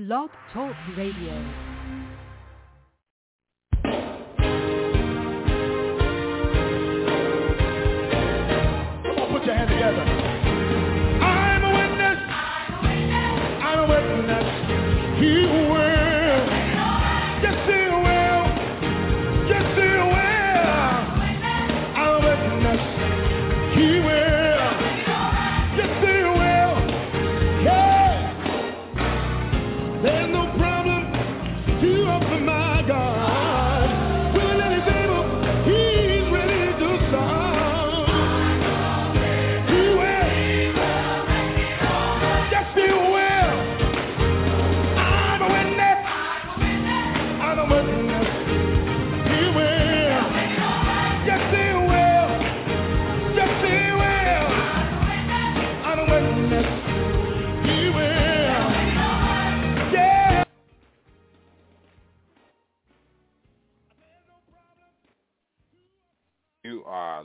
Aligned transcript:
Blog 0.00 0.30
Talk 0.54 0.74
Radio. 0.96 1.69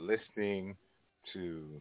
Listening 0.06 0.76
to 1.32 1.80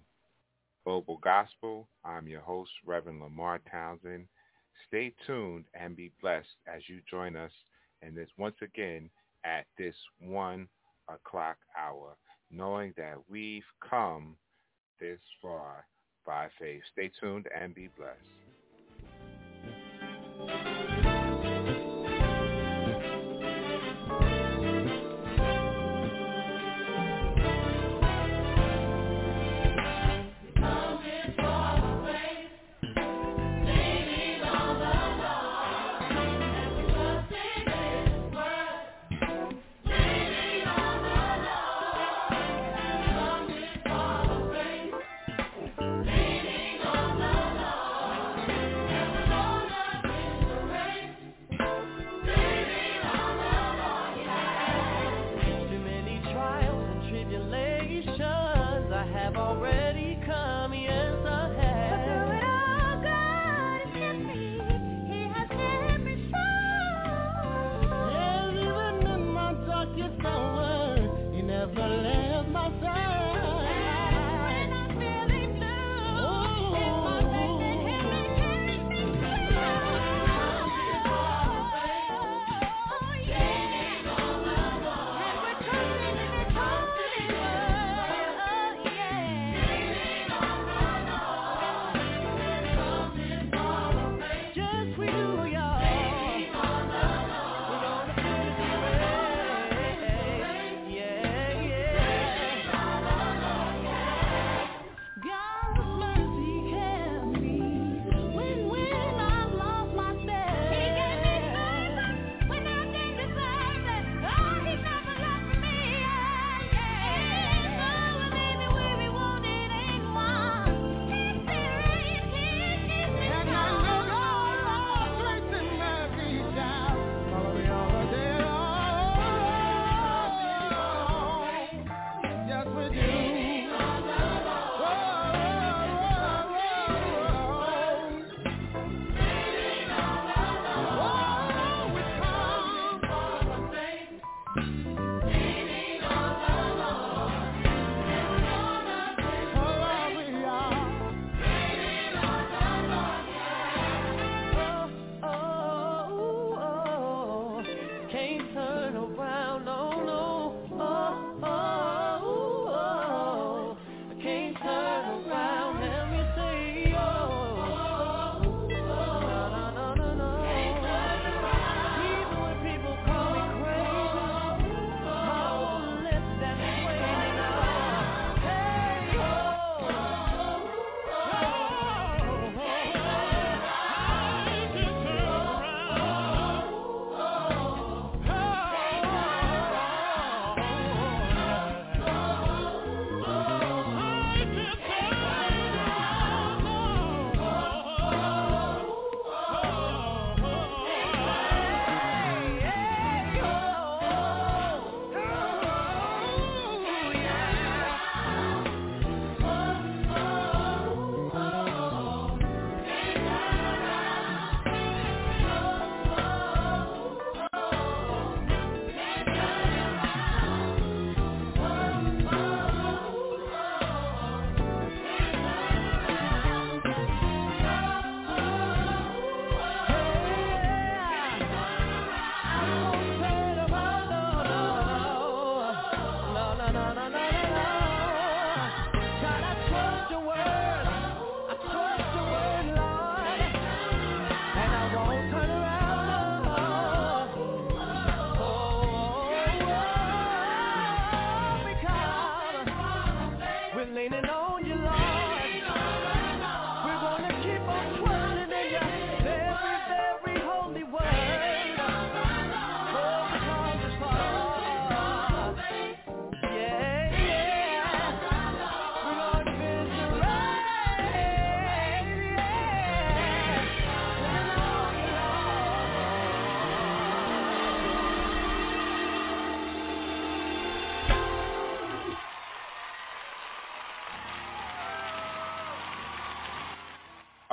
Global 0.83 1.17
Gospel. 1.17 1.87
I'm 2.03 2.27
your 2.27 2.41
host, 2.41 2.71
Reverend 2.83 3.21
Lemarr 3.21 3.59
Townsend. 3.69 4.25
Stay 4.87 5.13
tuned 5.27 5.65
and 5.79 5.95
be 5.95 6.11
blessed 6.23 6.47
as 6.65 6.81
you 6.87 7.01
join 7.07 7.35
us 7.35 7.51
in 8.01 8.15
this 8.15 8.29
once 8.39 8.55
again 8.63 9.11
at 9.43 9.67
this 9.77 9.93
one 10.19 10.67
o'clock 11.07 11.57
hour, 11.79 12.17
knowing 12.49 12.95
that 12.97 13.17
we've 13.29 13.61
come 13.87 14.35
this 14.99 15.19
far 15.39 15.85
by 16.25 16.47
faith. 16.59 16.81
Stay 16.93 17.11
tuned 17.21 17.45
and 17.55 17.75
be 17.75 17.89
blessed. 17.95 18.23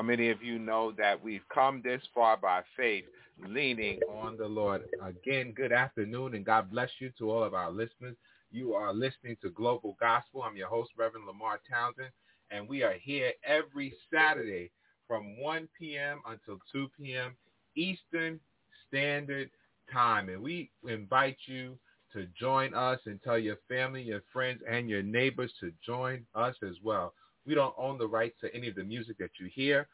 How 0.02 0.08
many 0.08 0.30
of 0.30 0.42
you 0.42 0.58
know 0.58 0.90
that 0.98 1.22
we've 1.22 1.48
come 1.54 1.80
this 1.80 2.02
far 2.12 2.36
by 2.36 2.62
faith, 2.76 3.04
leaning 3.38 4.00
on 4.10 4.36
the 4.36 4.48
Lord? 4.48 4.82
Again, 5.00 5.52
good 5.52 5.70
afternoon, 5.70 6.34
and 6.34 6.44
God 6.44 6.72
bless 6.72 6.90
you 6.98 7.12
to 7.18 7.30
all 7.30 7.44
of 7.44 7.54
our 7.54 7.70
listeners. 7.70 8.16
You 8.50 8.74
are 8.74 8.92
listening 8.92 9.36
to 9.42 9.50
Global 9.50 9.96
Gospel. 10.00 10.42
I'm 10.42 10.56
your 10.56 10.66
host, 10.66 10.90
Reverend 10.98 11.28
Lemarr 11.28 11.58
Townsend, 11.70 12.08
and 12.50 12.68
we 12.68 12.82
are 12.82 12.94
here 13.00 13.30
every 13.46 13.94
Saturday 14.12 14.72
from 15.06 15.40
1 15.40 15.68
p.m. 15.78 16.20
until 16.26 16.58
2 16.72 16.88
p.m. 16.98 17.36
Eastern 17.76 18.40
Standard 18.88 19.50
Time. 19.92 20.30
And 20.30 20.42
we 20.42 20.72
invite 20.88 21.38
you 21.46 21.78
to 22.12 22.26
join 22.36 22.74
us 22.74 22.98
and 23.06 23.22
tell 23.22 23.38
your 23.38 23.58
family, 23.68 24.02
your 24.02 24.22
friends, 24.32 24.62
and 24.68 24.90
your 24.90 25.04
neighbors 25.04 25.52
to 25.60 25.70
join 25.86 26.26
us 26.34 26.56
as 26.68 26.74
well. 26.82 27.14
We 27.46 27.54
don't 27.54 27.74
own 27.76 27.98
the 27.98 28.06
rights 28.06 28.36
to 28.42 28.54
any 28.54 28.68
of 28.68 28.74
the 28.74 28.84
music 28.84 29.18
that 29.18 29.30
you 29.40 29.48
hear, 29.52 29.88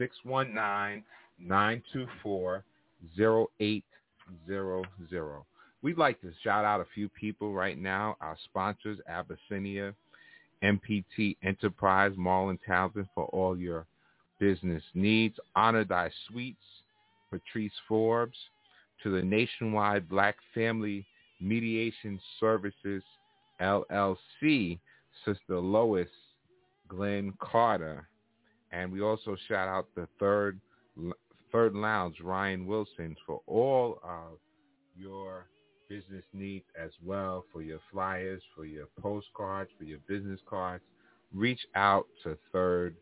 619-924-0800. 0.00 2.62
We'd 5.82 5.98
like 5.98 6.20
to 6.22 6.32
shout 6.42 6.64
out 6.64 6.80
a 6.80 6.86
few 6.94 7.10
people 7.10 7.52
right 7.52 7.78
now. 7.78 8.16
Our 8.20 8.36
sponsors, 8.44 8.98
Abyssinia, 9.08 9.94
MPT 10.62 11.36
Enterprise, 11.42 12.12
Marlon 12.18 12.58
Townsend 12.66 13.08
for 13.14 13.26
all 13.26 13.58
your 13.58 13.86
business 14.40 14.82
needs. 14.94 15.36
Honor 15.54 15.84
Thy 15.84 16.10
Sweets, 16.28 16.64
Patrice 17.30 17.72
Forbes, 17.86 18.38
to 19.02 19.10
the 19.10 19.22
Nationwide 19.22 20.08
Black 20.08 20.36
Family 20.54 21.04
Mediation 21.44 22.18
Services, 22.40 23.02
LLC, 23.60 24.78
Sister 25.24 25.58
Lois 25.60 26.08
Glenn 26.88 27.32
Carter. 27.40 28.08
And 28.72 28.90
we 28.90 29.02
also 29.02 29.36
shout 29.46 29.68
out 29.68 29.86
the 29.94 30.08
third 30.18 30.60
third 31.52 31.74
lounge, 31.74 32.16
Ryan 32.20 32.66
Wilson, 32.66 33.14
for 33.24 33.40
all 33.46 34.00
of 34.02 34.38
your 34.96 35.46
business 35.88 36.24
needs 36.32 36.64
as 36.80 36.90
well, 37.04 37.44
for 37.52 37.62
your 37.62 37.78
flyers, 37.92 38.42
for 38.56 38.64
your 38.64 38.86
postcards, 39.00 39.70
for 39.78 39.84
your 39.84 40.00
business 40.08 40.40
cards. 40.48 40.82
Reach 41.32 41.60
out 41.76 42.06
to 42.24 42.36
Third 42.52 42.96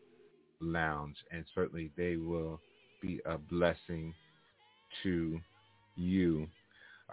Lounge, 0.59 1.15
and 1.31 1.45
certainly 1.55 1.91
they 1.97 2.17
will 2.17 2.59
be 3.01 3.19
a 3.25 3.37
blessing 3.37 4.13
to 5.01 5.39
you. 5.95 6.47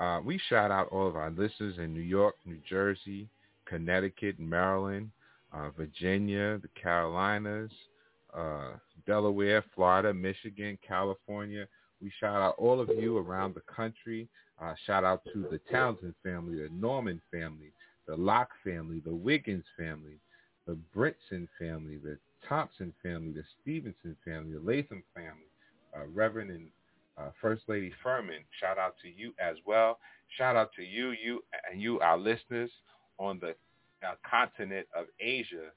Uh, 0.01 0.19
we 0.25 0.41
shout 0.49 0.71
out 0.71 0.89
all 0.91 1.07
of 1.07 1.15
our 1.15 1.31
listeners 1.31 1.75
in 1.77 1.93
New 1.93 2.01
York, 2.01 2.35
New 2.47 2.59
Jersey, 2.69 3.29
Connecticut, 3.67 4.41
Maryland, 4.41 5.11
uh, 5.53 5.69
Virginia, 5.77 6.59
the 6.59 6.69
Carolinas, 6.81 7.71
uh, 8.35 8.71
Delaware, 9.07 9.63
Florida, 9.75 10.15
Michigan, 10.15 10.79
California. 10.87 11.67
We 12.01 12.11
shout 12.19 12.41
out 12.41 12.55
all 12.57 12.81
of 12.81 12.89
you 12.89 13.19
around 13.19 13.55
the 13.55 13.63
country. 13.73 14.27
Uh, 14.61 14.73
shout 14.87 15.05
out 15.05 15.23
to 15.35 15.47
the 15.51 15.61
Townsend 15.71 16.15
family, 16.23 16.57
the 16.57 16.71
Norman 16.73 17.21
family, 17.31 17.73
the 18.07 18.17
Locke 18.17 18.53
family, 18.65 19.03
the 19.05 19.15
Wiggins 19.15 19.65
family, 19.79 20.19
the 20.67 20.79
Britson 20.95 21.47
family, 21.59 21.99
the 21.99 22.17
Thompson 22.49 22.95
family, 23.03 23.33
the 23.33 23.45
Stevenson 23.61 24.17
family, 24.25 24.55
the 24.55 24.61
Latham 24.61 25.03
family, 25.15 25.51
uh, 25.95 26.07
Reverend 26.15 26.51
and 26.51 26.69
uh, 27.21 27.31
First 27.41 27.63
Lady 27.69 27.93
Furman. 28.03 28.41
Shout 28.61 28.79
out 28.79 28.95
to 29.03 29.09
you 29.09 29.33
as 29.41 29.57
well. 29.67 29.99
Shout 30.39 30.57
out 30.57 30.71
to 30.77 30.83
you, 30.83 31.11
you 31.11 31.43
and 31.71 31.81
you, 31.81 32.01
our 32.01 32.19
listeners 32.19 32.71
on 33.19 33.41
the 33.41 33.55
uh, 34.07 34.15
continent 34.29 34.87
of 34.97 35.07
Asia, 35.21 35.71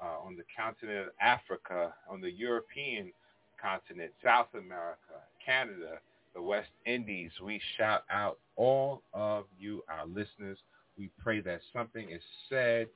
uh, 0.00 0.24
on 0.24 0.36
the 0.36 0.44
continent 0.56 1.08
of 1.08 1.12
Africa, 1.20 1.92
on 2.08 2.20
the 2.20 2.30
European 2.30 3.12
continent, 3.60 4.12
South 4.24 4.48
America, 4.54 5.20
Canada, 5.44 5.98
the 6.34 6.42
West 6.42 6.68
Indies. 6.86 7.30
We 7.42 7.60
shout 7.76 8.04
out 8.10 8.38
all 8.56 9.02
of 9.12 9.44
you, 9.58 9.82
our 9.88 10.06
listeners. 10.06 10.58
We 10.98 11.10
pray 11.22 11.40
that 11.40 11.60
something 11.72 12.10
is 12.10 12.22
said 12.48 12.88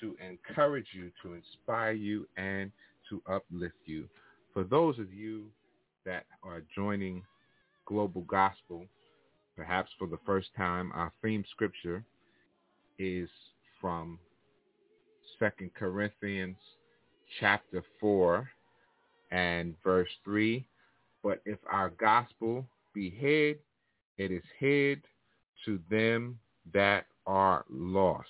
to 0.00 0.16
encourage 0.26 0.86
you, 0.92 1.10
to 1.22 1.34
inspire 1.34 1.92
you, 1.92 2.26
and 2.36 2.72
to 3.10 3.22
uplift 3.30 3.74
you. 3.84 4.08
For 4.52 4.64
those 4.64 4.98
of 4.98 5.12
you 5.12 5.44
that 6.06 6.24
are 6.42 6.62
joining 6.74 7.22
Global 7.86 8.22
Gospel, 8.22 8.86
perhaps 9.56 9.90
for 9.98 10.06
the 10.06 10.18
first 10.24 10.48
time, 10.56 10.90
our 10.94 11.12
theme 11.22 11.44
scripture 11.50 12.04
is 12.98 13.28
from 13.80 14.18
Second 15.38 15.74
Corinthians 15.74 16.56
chapter 17.40 17.82
4 18.00 18.48
and 19.30 19.74
verse 19.82 20.08
3. 20.24 20.64
But 21.22 21.40
if 21.44 21.58
our 21.70 21.90
gospel 21.90 22.66
be 22.94 23.10
hid, 23.10 23.58
it 24.18 24.30
is 24.30 24.44
hid 24.58 25.02
to 25.64 25.80
them 25.90 26.38
that 26.72 27.06
are 27.26 27.64
lost, 27.70 28.28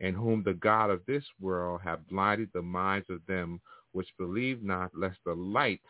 in 0.00 0.14
whom 0.14 0.42
the 0.42 0.54
God 0.54 0.90
of 0.90 1.00
this 1.06 1.24
world 1.40 1.80
hath 1.82 2.00
blinded 2.10 2.50
the 2.52 2.62
minds 2.62 3.08
of 3.08 3.20
them 3.26 3.60
which 3.92 4.08
believe 4.18 4.62
not, 4.62 4.90
lest 4.94 5.18
the 5.24 5.34
light 5.34 5.80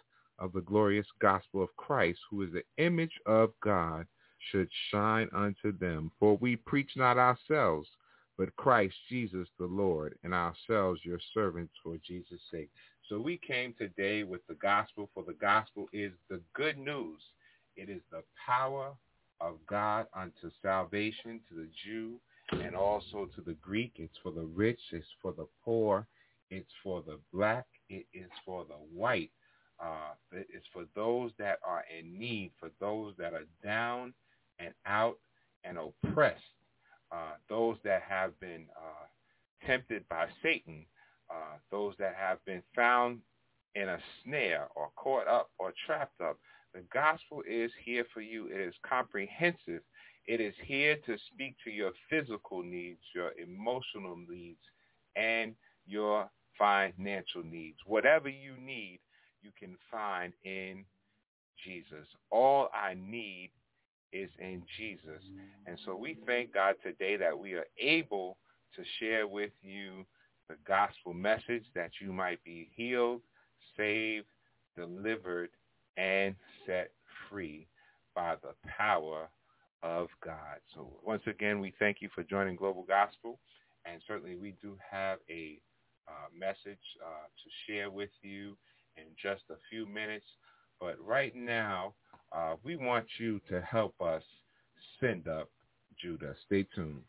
of 0.43 0.53
the 0.53 0.61
glorious 0.61 1.07
gospel 1.21 1.63
of 1.63 1.75
Christ, 1.77 2.19
who 2.29 2.43
is 2.43 2.51
the 2.53 2.65
image 2.83 3.13
of 3.27 3.53
God, 3.63 4.07
should 4.51 4.69
shine 4.91 5.29
unto 5.33 5.77
them. 5.79 6.11
For 6.19 6.37
we 6.37 6.57
preach 6.57 6.91
not 6.97 7.17
ourselves, 7.17 7.89
but 8.37 8.55
Christ 8.57 8.97
Jesus 9.09 9.47
the 9.59 9.67
Lord, 9.67 10.19
and 10.25 10.35
ourselves 10.35 11.01
your 11.05 11.21
servants 11.33 11.73
for 11.83 11.97
Jesus' 12.05 12.41
sake. 12.51 12.71
So 13.09 13.21
we 13.21 13.39
came 13.39 13.73
today 13.79 14.25
with 14.25 14.45
the 14.49 14.55
gospel, 14.55 15.09
for 15.15 15.23
the 15.23 15.35
gospel 15.35 15.87
is 15.93 16.13
the 16.29 16.41
good 16.55 16.77
news. 16.77 17.21
It 17.77 17.89
is 17.89 18.03
the 18.11 18.23
power 18.45 18.93
of 19.41 19.55
God 19.69 20.07
unto 20.15 20.51
salvation 20.61 21.41
to 21.49 21.55
the 21.55 21.69
Jew 21.85 22.17
and 22.65 22.75
also 22.75 23.29
to 23.37 23.41
the 23.43 23.57
Greek. 23.63 23.93
It's 23.97 24.17
for 24.23 24.33
the 24.33 24.45
rich. 24.55 24.81
It's 24.93 25.07
for 25.21 25.33
the 25.33 25.47
poor. 25.65 26.07
It's 26.51 26.71
for 26.83 27.03
the 27.07 27.19
black. 27.33 27.67
It 27.89 28.07
is 28.13 28.31
for 28.45 28.65
the 28.65 28.75
white. 28.95 29.31
Uh, 29.83 30.15
it's 30.33 30.67
for 30.73 30.85
those 30.95 31.33
that 31.39 31.59
are 31.67 31.85
in 31.99 32.19
need, 32.19 32.53
for 32.61 32.71
those 32.81 33.15
that 33.19 33.35
are 33.35 33.47
down 33.65 34.15
and 34.59 34.73
out 34.87 35.19
and 35.65 35.77
oppressed, 35.79 36.41
uh, 37.11 37.35
those 37.49 37.77
that 37.85 38.03
have 38.09 38.39
been 38.41 38.67
uh, 38.77 39.67
tempted 39.67 40.09
by 40.09 40.27
Satan 40.43 40.87
uh, 41.33 41.57
those 41.71 41.95
that 41.99 42.15
have 42.15 42.45
been 42.45 42.63
found 42.75 43.19
in 43.75 43.89
a 43.89 43.99
snare 44.23 44.69
or 44.75 44.91
caught 44.97 45.27
up 45.27 45.51
or 45.59 45.73
trapped 45.87 46.21
up. 46.21 46.39
The 46.75 46.83
gospel 46.93 47.43
is 47.49 47.71
here 47.85 48.05
for 48.13 48.21
you. 48.21 48.49
It 48.49 48.61
is 48.61 48.75
comprehensive. 48.87 49.83
It 50.27 50.41
is 50.41 50.55
here 50.65 50.97
to 51.07 51.17
speak 51.33 51.57
to 51.65 51.71
your 51.71 51.93
physical 52.11 52.63
needs, 52.63 53.01
your 53.15 53.33
emotional 53.39 54.17
needs, 54.29 54.61
and 55.17 55.55
your 55.87 56.29
financial 56.59 57.43
needs. 57.43 57.79
Whatever 57.87 58.29
you 58.29 58.55
need, 58.63 59.01
you 59.43 59.51
can 59.59 59.77
find 59.91 60.33
in 60.45 60.85
Jesus. 61.65 62.07
All 62.31 62.69
I 62.75 62.95
need 62.95 63.51
is 64.13 64.31
in 64.39 64.63
Jesus. 64.79 65.23
And 65.67 65.79
so 65.85 65.97
we 65.97 66.17
thank 66.27 66.53
God 66.53 66.75
today 66.83 67.17
that 67.17 67.39
we 67.39 67.55
are 67.55 67.67
able 67.79 68.37
to 68.77 68.83
share 68.99 69.27
with 69.27 69.53
you 69.63 70.05
the 70.49 70.57
gospel 70.67 71.15
message 71.15 71.65
that 71.75 71.91
you 72.01 72.13
might 72.13 72.43
be 72.45 72.69
healed, 72.75 73.23
saved, 73.77 74.27
delivered, 74.77 75.51
and 75.97 76.35
set 76.67 76.91
free 77.29 77.67
by 78.15 78.35
the 78.43 78.55
power 78.67 79.29
of 79.83 80.09
God. 80.25 80.61
So 80.75 80.89
once 81.05 81.23
again, 81.27 81.61
we 81.61 81.73
thank 81.79 81.99
you 82.01 82.09
for 82.15 82.23
joining 82.23 82.57
Global 82.57 82.85
Gospel. 82.85 83.39
And 83.85 84.01
certainly 84.07 84.37
we 84.37 84.55
do 84.63 84.77
have 84.91 85.19
a 85.29 85.59
uh, 86.07 86.29
message 86.39 86.79
uh, 87.05 87.27
to 87.27 87.51
share 87.67 87.91
with 87.91 88.11
you 88.23 88.57
in 88.97 89.05
just 89.21 89.43
a 89.51 89.57
few 89.71 89.87
minutes. 89.87 90.27
But 90.81 90.97
right 91.05 91.35
now, 91.35 91.95
uh, 92.33 92.57
we 92.63 92.77
want 92.77 93.07
you 93.19 93.41
to 93.49 93.61
help 93.61 93.95
us 94.01 94.23
send 95.01 95.29
up 95.29 95.49
Judah. 96.01 96.35
Stay 96.47 96.67
tuned. 96.75 97.03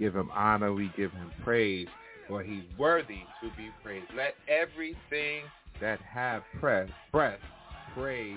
Give 0.00 0.16
him 0.16 0.30
honor. 0.34 0.72
We 0.72 0.90
give 0.96 1.12
him 1.12 1.30
praise. 1.44 1.86
For 2.26 2.42
he's 2.42 2.64
worthy 2.78 3.20
to 3.42 3.48
be 3.56 3.70
praised. 3.82 4.06
Let 4.16 4.34
everything 4.48 5.42
that 5.80 6.00
have 6.02 6.42
breath, 6.60 6.88
breath 7.12 7.40
praise 7.94 8.36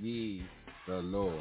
ye 0.00 0.42
the 0.86 0.96
Lord. 0.96 1.40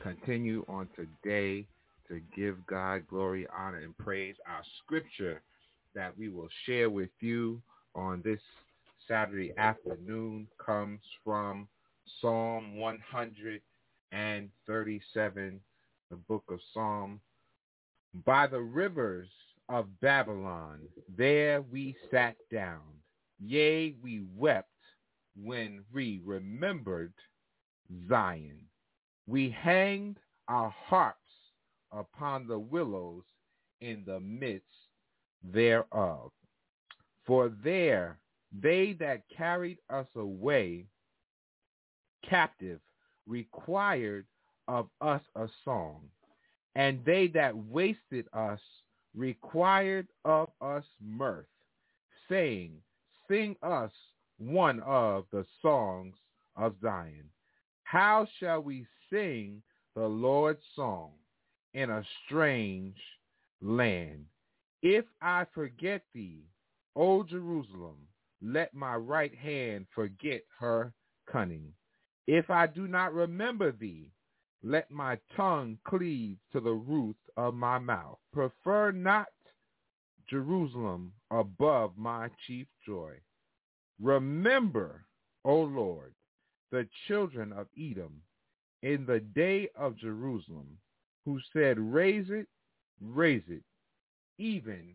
Continue 0.00 0.64
on 0.68 0.88
today 0.94 1.66
to 2.08 2.20
give 2.36 2.64
God 2.66 3.06
glory, 3.08 3.46
honor, 3.56 3.78
and 3.78 3.96
praise. 3.98 4.36
Our 4.48 4.62
scripture 4.84 5.42
that 5.94 6.16
we 6.16 6.28
will 6.28 6.48
share 6.64 6.88
with 6.90 7.10
you 7.20 7.60
on 7.94 8.22
this 8.24 8.40
Saturday 9.08 9.52
afternoon 9.56 10.46
comes 10.64 11.00
from 11.24 11.66
Psalm 12.20 12.76
137, 12.76 15.60
the 16.10 16.16
book 16.16 16.44
of 16.48 16.60
Psalm. 16.72 17.20
By 18.24 18.46
the 18.46 18.60
rivers 18.60 19.28
of 19.68 19.86
Babylon, 20.00 20.80
there 21.16 21.62
we 21.62 21.96
sat 22.10 22.36
down. 22.52 22.82
Yea, 23.44 23.94
we 24.02 24.22
wept 24.36 24.68
when 25.42 25.82
we 25.92 26.20
remembered 26.24 27.12
Zion. 28.08 28.60
We 29.26 29.50
hanged 29.50 30.18
our 30.48 30.70
harps 30.70 31.18
upon 31.92 32.46
the 32.46 32.58
willows 32.58 33.24
in 33.80 34.04
the 34.06 34.20
midst 34.20 34.66
thereof. 35.42 36.30
For 37.26 37.48
there 37.64 38.18
they 38.52 38.92
that 38.94 39.22
carried 39.36 39.78
us 39.90 40.06
away 40.14 40.86
captive 42.28 42.80
required 43.26 44.26
of 44.68 44.88
us 45.00 45.22
a 45.34 45.48
song, 45.64 46.08
and 46.74 47.04
they 47.04 47.28
that 47.28 47.56
wasted 47.56 48.26
us 48.32 48.60
required 49.14 50.06
of 50.24 50.48
us 50.60 50.84
mirth, 51.00 51.46
saying, 52.28 52.72
Sing 53.28 53.56
us 53.62 53.92
one 54.38 54.80
of 54.80 55.24
the 55.32 55.44
songs 55.62 56.14
of 56.56 56.74
Zion. 56.80 57.28
How 57.82 58.26
shall 58.38 58.62
we 58.62 58.86
sing 59.10 59.62
the 59.94 60.06
Lord's 60.06 60.62
song 60.74 61.12
in 61.74 61.90
a 61.90 62.04
strange 62.24 62.96
land. 63.62 64.24
If 64.82 65.04
I 65.20 65.46
forget 65.54 66.02
thee, 66.14 66.44
O 66.94 67.22
Jerusalem, 67.22 67.96
let 68.42 68.74
my 68.74 68.94
right 68.96 69.34
hand 69.34 69.86
forget 69.94 70.42
her 70.58 70.92
cunning. 71.30 71.72
If 72.26 72.50
I 72.50 72.66
do 72.66 72.86
not 72.86 73.14
remember 73.14 73.72
thee, 73.72 74.10
let 74.62 74.90
my 74.90 75.18
tongue 75.36 75.78
cleave 75.86 76.38
to 76.52 76.60
the 76.60 76.72
roof 76.72 77.16
of 77.36 77.54
my 77.54 77.78
mouth. 77.78 78.18
Prefer 78.32 78.92
not 78.92 79.28
Jerusalem 80.28 81.12
above 81.30 81.92
my 81.96 82.28
chief 82.46 82.66
joy. 82.84 83.12
Remember, 84.00 85.04
O 85.44 85.60
Lord, 85.60 86.14
the 86.72 86.88
children 87.06 87.52
of 87.52 87.68
Edom 87.78 88.22
in 88.86 89.04
the 89.04 89.18
day 89.18 89.68
of 89.74 89.98
Jerusalem, 89.98 90.78
who 91.24 91.40
said, 91.52 91.76
Raise 91.76 92.30
it, 92.30 92.46
raise 93.00 93.42
it, 93.48 93.64
even 94.38 94.94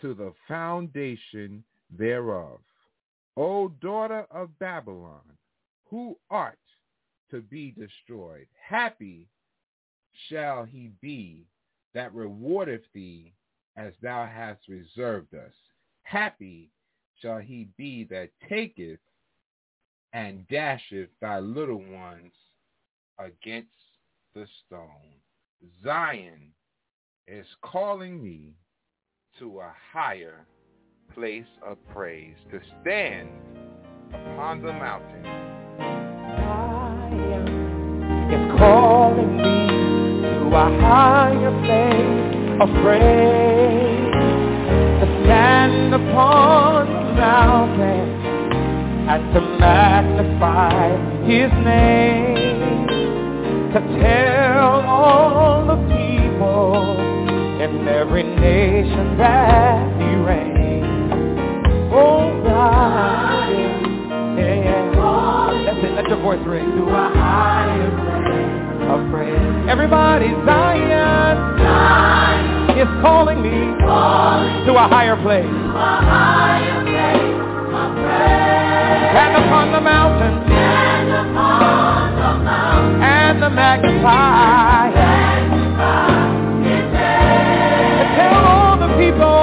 to 0.00 0.14
the 0.14 0.32
foundation 0.46 1.64
thereof. 1.90 2.60
O 3.36 3.70
daughter 3.80 4.24
of 4.30 4.56
Babylon, 4.60 5.22
who 5.90 6.16
art 6.30 6.60
to 7.32 7.40
be 7.40 7.72
destroyed, 7.72 8.46
happy 8.56 9.26
shall 10.28 10.62
he 10.62 10.92
be 11.02 11.44
that 11.92 12.14
rewardeth 12.14 12.84
thee 12.94 13.32
as 13.76 13.94
thou 14.00 14.26
hast 14.26 14.68
reserved 14.68 15.34
us. 15.34 15.52
Happy 16.02 16.70
shall 17.20 17.38
he 17.38 17.66
be 17.76 18.04
that 18.04 18.30
taketh 18.48 19.00
and 20.12 20.46
dasheth 20.46 21.08
thy 21.20 21.40
little 21.40 21.82
ones 21.90 22.30
against 23.18 23.68
the 24.34 24.46
stone. 24.66 25.20
Zion 25.82 26.52
is 27.26 27.46
calling 27.62 28.22
me 28.22 28.54
to 29.38 29.60
a 29.60 29.72
higher 29.92 30.46
place 31.14 31.44
of 31.64 31.78
praise, 31.94 32.36
to 32.50 32.60
stand 32.82 33.28
upon 34.10 34.62
the 34.62 34.72
mountain. 34.72 35.24
Zion 36.36 37.48
is 38.32 38.58
calling 38.58 39.36
me 39.36 39.68
to 40.22 40.46
a 40.54 40.80
higher 40.80 41.52
place 41.64 42.60
of 42.60 42.68
praise, 42.82 44.14
to 45.00 45.06
stand 45.24 45.94
upon 45.94 46.86
the 46.86 47.14
mountain 47.20 48.24
and 49.06 49.34
to 49.34 49.40
magnify 49.58 50.96
his 51.26 51.52
name 51.64 52.53
to 53.74 53.80
tell 53.80 54.86
all 54.86 55.66
the 55.66 55.74
people 55.90 56.96
in 57.60 57.88
every 57.88 58.22
nation 58.22 59.18
that 59.18 60.00
he 60.00 60.14
reigns. 60.14 61.10
Oh 61.92 62.40
God, 62.44 63.50
yeah, 64.38 64.54
yeah. 64.62 65.64
That's 65.66 65.84
it. 65.86 65.92
Let 65.96 66.06
your 66.06 66.22
voice 66.22 66.38
ring. 66.46 66.70
To 66.70 66.84
a 66.86 67.10
higher 67.18 67.90
place 67.98 68.90
of 68.92 69.10
praise. 69.10 69.68
Everybody, 69.68 70.28
Zion, 70.46 71.58
Zion 71.58 72.78
is 72.78 72.86
calling 73.02 73.42
me 73.42 73.74
calling 73.82 74.66
to 74.66 74.72
a 74.72 74.86
higher 74.86 75.16
place. 75.20 75.42
To 75.42 75.50
a 75.50 75.98
higher 75.98 76.78
place 76.86 77.42
of 77.74 77.90
praise. 77.98 79.10
Stand 79.10 79.34
upon 79.44 79.72
the 79.72 79.80
mountain. 79.80 80.53
Magnify. 83.54 84.90
to 87.98 88.04
tell 88.16 88.34
all 88.34 88.76
the 88.76 88.88
people. 88.98 89.40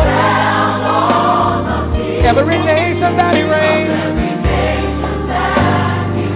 Every 2.28 2.60
nation 2.60 3.18
that 3.18 3.36
he 3.36 3.44
reigns. 3.44 3.92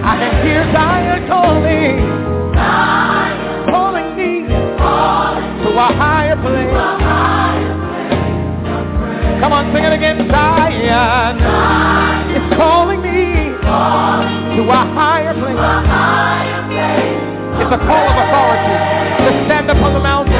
I 0.04 0.16
can 0.18 0.46
hear 0.46 0.62
Zion 0.72 1.28
calling. 1.28 1.98
Calling 3.70 4.16
me 4.16 4.48
to 4.48 5.68
a 5.76 5.88
higher 6.00 6.36
place. 6.36 6.76
Come 9.40 9.52
on, 9.52 9.72
sing 9.74 9.84
it 9.84 9.92
again. 9.92 10.28
Zion, 10.30 11.36
is 12.36 12.56
calling 12.56 13.02
me 13.02 13.52
to 14.56 14.62
a 14.70 14.82
higher 14.94 15.34
place. 15.34 15.95
It's 17.66 17.74
a 17.74 17.78
call 17.82 18.06
of 18.06 18.14
authority 18.14 18.78
to 19.26 19.30
stand 19.50 19.66
upon 19.68 19.92
the 19.92 19.98
mountain 19.98 20.38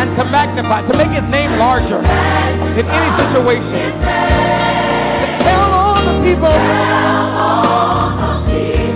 and 0.00 0.16
to 0.16 0.24
magnify, 0.24 0.88
to 0.88 0.96
make 0.96 1.12
his 1.12 1.28
name 1.28 1.58
larger 1.58 2.00
in 2.00 2.86
any 2.88 3.10
situation. 3.20 3.92
To 5.20 5.26
tell 5.44 5.68
all 5.68 6.00
the 6.00 6.16
people, 6.24 6.48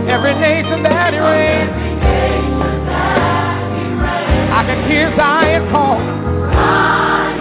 every 0.08 0.32
nation 0.40 0.82
that 0.88 1.12
he 1.12 1.20
reigns. 1.20 1.68
I 4.56 4.64
can 4.64 4.88
hear 4.88 5.12
Zion 5.20 5.68
call. 5.68 6.00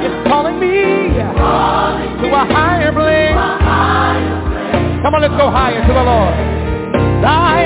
It's 0.03 0.19
calling 0.27 0.59
me 0.59 1.15
to 1.15 2.27
a 2.27 2.43
higher 2.51 2.91
place. 2.91 3.39
Come 5.01 5.15
on, 5.15 5.21
let's 5.21 5.37
go 5.39 5.49
higher 5.49 5.79
to 5.79 5.93
the 5.93 6.03
Lord. 6.03 6.35
Zion 7.21 7.58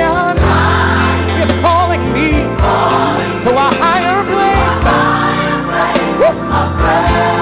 to 3.44 3.52
a 3.52 3.70
higher 3.76 4.24
place. 4.32 4.74
Stand 6.80 7.33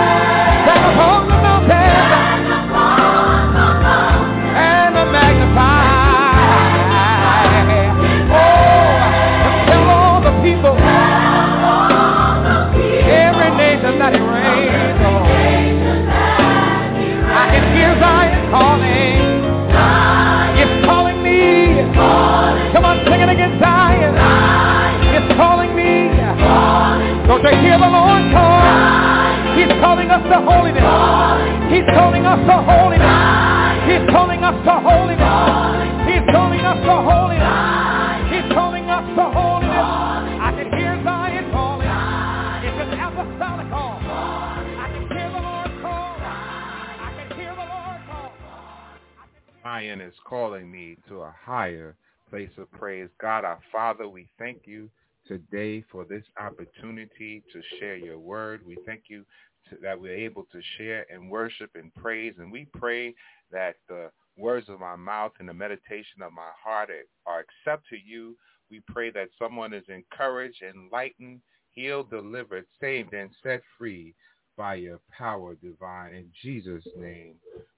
us 30.11 30.23
to 30.27 30.39
holiness. 30.43 30.83
He's 31.71 31.87
calling 31.95 32.25
us 32.27 32.39
to 32.43 32.57
holiness. 32.67 33.07
He's 33.87 34.03
calling 34.11 34.43
us 34.43 34.57
to 34.67 34.75
holiness. 34.83 35.23
He's 36.03 36.25
calling 36.35 36.59
us 36.59 36.79
to 36.83 36.95
holiness. 36.99 38.27
He's 38.27 38.47
calling 38.51 38.89
us 38.91 39.07
to 39.15 39.23
holiness. 39.31 39.87
I 40.43 40.51
can 40.51 40.67
hear 40.77 40.99
Zion 41.03 41.51
calling. 41.51 41.87
It's 41.87 42.75
an 42.75 42.99
apostolic 42.99 43.69
call. 43.71 43.99
I 44.03 44.91
can 44.91 45.07
hear 45.15 45.31
the 45.31 45.39
Lord 45.39 45.71
call. 45.79 46.15
I 46.19 47.11
can 47.15 47.39
hear 47.39 47.55
the 47.55 47.67
Lord 47.71 47.99
call. 48.11 48.33
Zion 49.63 50.01
is 50.01 50.13
calling 50.27 50.69
me 50.69 50.97
to 51.07 51.21
a 51.21 51.33
higher 51.39 51.95
place 52.29 52.51
of 52.57 52.69
praise. 52.73 53.07
God 53.21 53.45
our 53.45 53.59
Father, 53.71 54.09
we 54.09 54.27
thank 54.37 54.63
you 54.65 54.89
today 55.25 55.83
for 55.89 56.03
this 56.03 56.23
opportunity 56.41 57.43
to 57.53 57.61
share 57.79 57.95
your 57.95 58.19
word. 58.19 58.61
We 58.65 58.77
thank 58.85 59.03
you 59.07 59.23
that 59.81 59.99
we're 59.99 60.15
able 60.15 60.45
to 60.51 60.61
share 60.77 61.05
and 61.11 61.29
worship 61.29 61.71
and 61.75 61.93
praise. 61.95 62.33
And 62.37 62.51
we 62.51 62.67
pray 62.73 63.15
that 63.51 63.75
the 63.87 64.11
words 64.37 64.69
of 64.69 64.79
my 64.79 64.95
mouth 64.95 65.33
and 65.39 65.49
the 65.49 65.53
meditation 65.53 66.21
of 66.23 66.33
my 66.33 66.49
heart 66.63 66.89
are, 66.89 67.31
are 67.31 67.39
accept 67.41 67.87
to 67.89 67.97
you. 67.97 68.35
We 68.69 68.81
pray 68.87 69.11
that 69.11 69.29
someone 69.37 69.73
is 69.73 69.83
encouraged, 69.89 70.61
enlightened, 70.61 71.41
healed, 71.73 72.09
delivered, 72.09 72.65
saved, 72.79 73.13
and 73.13 73.29
set 73.43 73.61
free 73.77 74.15
by 74.57 74.75
your 74.75 74.99
power 75.17 75.55
divine. 75.55 76.13
In 76.13 76.29
Jesus' 76.41 76.87
name 76.97 77.35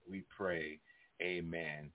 we 0.10 0.24
pray. 0.36 0.80
Amen. 1.22 1.90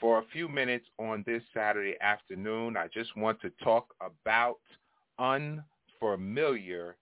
For 0.00 0.18
a 0.18 0.24
few 0.32 0.48
minutes 0.48 0.86
on 0.98 1.22
this 1.26 1.42
Saturday 1.52 1.96
afternoon, 2.00 2.76
I 2.76 2.88
just 2.88 3.14
want 3.16 3.40
to 3.42 3.50
talk 3.62 3.94
about 4.00 4.58
unfamiliar 5.18 6.96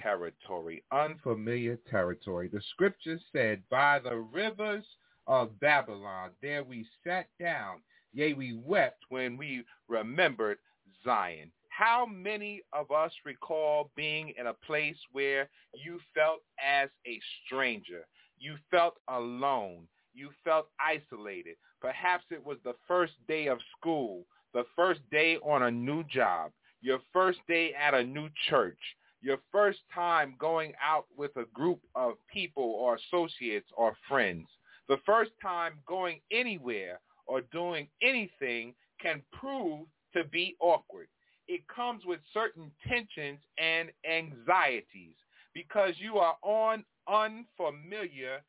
territory. 0.00 0.84
Unfamiliar 0.92 1.78
territory. 1.90 2.48
The 2.48 2.62
scripture 2.70 3.18
said, 3.32 3.62
by 3.70 3.98
the 3.98 4.16
rivers 4.16 4.84
of 5.26 5.58
Babylon, 5.60 6.30
there 6.40 6.64
we 6.64 6.86
sat 7.04 7.28
down. 7.40 7.80
Yea, 8.12 8.34
we 8.34 8.54
wept 8.54 9.04
when 9.08 9.36
we 9.36 9.64
remembered 9.88 10.58
Zion. 11.04 11.50
How 11.68 12.06
many 12.06 12.62
of 12.72 12.90
us 12.90 13.12
recall 13.24 13.90
being 13.96 14.34
in 14.38 14.48
a 14.48 14.54
place 14.54 14.96
where 15.12 15.48
you 15.72 15.98
felt 16.14 16.40
as 16.62 16.90
a 17.06 17.18
stranger? 17.46 18.06
You 18.38 18.56
felt 18.70 18.96
alone. 19.08 19.88
You 20.14 20.30
felt 20.44 20.68
isolated. 20.78 21.56
Perhaps 21.80 22.24
it 22.30 22.44
was 22.44 22.58
the 22.64 22.74
first 22.86 23.14
day 23.26 23.46
of 23.46 23.58
school, 23.78 24.26
the 24.52 24.64
first 24.76 25.00
day 25.10 25.38
on 25.38 25.62
a 25.62 25.70
new 25.70 26.04
job 26.04 26.52
your 26.82 26.98
first 27.12 27.38
day 27.48 27.72
at 27.74 27.94
a 27.94 28.04
new 28.04 28.28
church, 28.50 28.78
your 29.22 29.38
first 29.50 29.78
time 29.94 30.34
going 30.38 30.72
out 30.84 31.06
with 31.16 31.30
a 31.36 31.44
group 31.54 31.80
of 31.94 32.14
people 32.32 32.64
or 32.64 32.96
associates 32.96 33.68
or 33.76 33.96
friends, 34.08 34.48
the 34.88 34.98
first 35.06 35.30
time 35.40 35.74
going 35.86 36.20
anywhere 36.30 37.00
or 37.26 37.40
doing 37.52 37.88
anything 38.02 38.74
can 39.00 39.22
prove 39.32 39.86
to 40.12 40.24
be 40.24 40.56
awkward. 40.60 41.08
It 41.48 41.62
comes 41.74 42.04
with 42.04 42.20
certain 42.32 42.70
tensions 42.86 43.40
and 43.58 43.90
anxieties 44.08 45.14
because 45.54 45.94
you 45.98 46.18
are 46.18 46.36
on 46.42 46.84
unfamiliar 47.08 48.42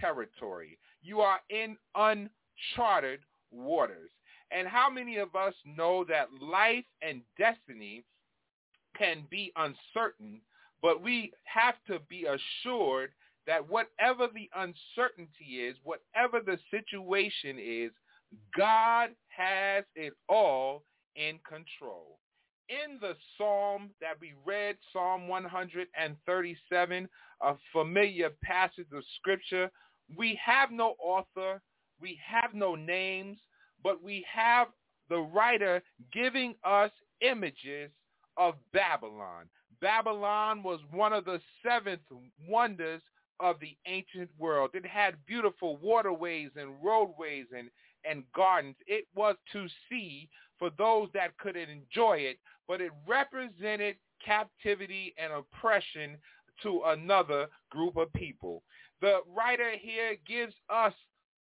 territory. 0.00 0.78
You 1.02 1.20
are 1.20 1.40
in 1.50 1.76
uncharted 1.94 3.20
waters. 3.50 4.10
And 4.52 4.66
how 4.66 4.90
many 4.90 5.18
of 5.18 5.34
us 5.36 5.54
know 5.64 6.04
that 6.08 6.28
life 6.40 6.84
and 7.02 7.22
destiny 7.38 8.04
can 8.96 9.24
be 9.30 9.52
uncertain, 9.56 10.40
but 10.82 11.02
we 11.02 11.32
have 11.44 11.74
to 11.86 11.98
be 12.08 12.26
assured 12.26 13.10
that 13.46 13.68
whatever 13.68 14.28
the 14.32 14.48
uncertainty 14.54 15.60
is, 15.60 15.76
whatever 15.82 16.40
the 16.44 16.58
situation 16.70 17.58
is, 17.58 17.90
God 18.56 19.10
has 19.28 19.84
it 19.94 20.12
all 20.28 20.84
in 21.16 21.38
control. 21.48 22.18
In 22.68 22.98
the 23.00 23.16
psalm 23.36 23.90
that 24.00 24.20
we 24.20 24.34
read, 24.44 24.76
Psalm 24.92 25.26
137, 25.26 27.08
a 27.42 27.54
familiar 27.72 28.30
passage 28.44 28.86
of 28.94 29.02
scripture, 29.16 29.70
we 30.16 30.38
have 30.44 30.70
no 30.70 30.94
author, 31.02 31.60
we 32.00 32.18
have 32.24 32.54
no 32.54 32.76
names, 32.76 33.38
but 33.82 34.02
we 34.02 34.24
have 34.32 34.68
the 35.08 35.18
writer 35.18 35.82
giving 36.12 36.54
us 36.64 36.92
images 37.20 37.90
of 38.36 38.54
Babylon. 38.72 39.46
Babylon 39.80 40.62
was 40.62 40.80
one 40.90 41.12
of 41.12 41.24
the 41.24 41.40
seventh 41.64 42.00
wonders 42.48 43.02
of 43.40 43.56
the 43.60 43.76
ancient 43.86 44.30
world. 44.38 44.70
It 44.74 44.84
had 44.84 45.14
beautiful 45.26 45.78
waterways 45.78 46.50
and 46.56 46.70
roadways 46.82 47.46
and, 47.56 47.70
and 48.04 48.24
gardens. 48.34 48.76
It 48.86 49.06
was 49.14 49.36
to 49.52 49.66
see 49.88 50.28
for 50.58 50.70
those 50.76 51.08
that 51.14 51.36
could 51.38 51.56
enjoy 51.56 52.18
it, 52.18 52.38
but 52.68 52.80
it 52.80 52.92
represented 53.08 53.96
captivity 54.24 55.14
and 55.16 55.32
oppression 55.32 56.18
to 56.62 56.82
another 56.86 57.46
group 57.70 57.96
of 57.96 58.12
people. 58.12 58.62
The 59.00 59.20
writer 59.34 59.72
here 59.80 60.16
gives 60.28 60.54
us 60.68 60.92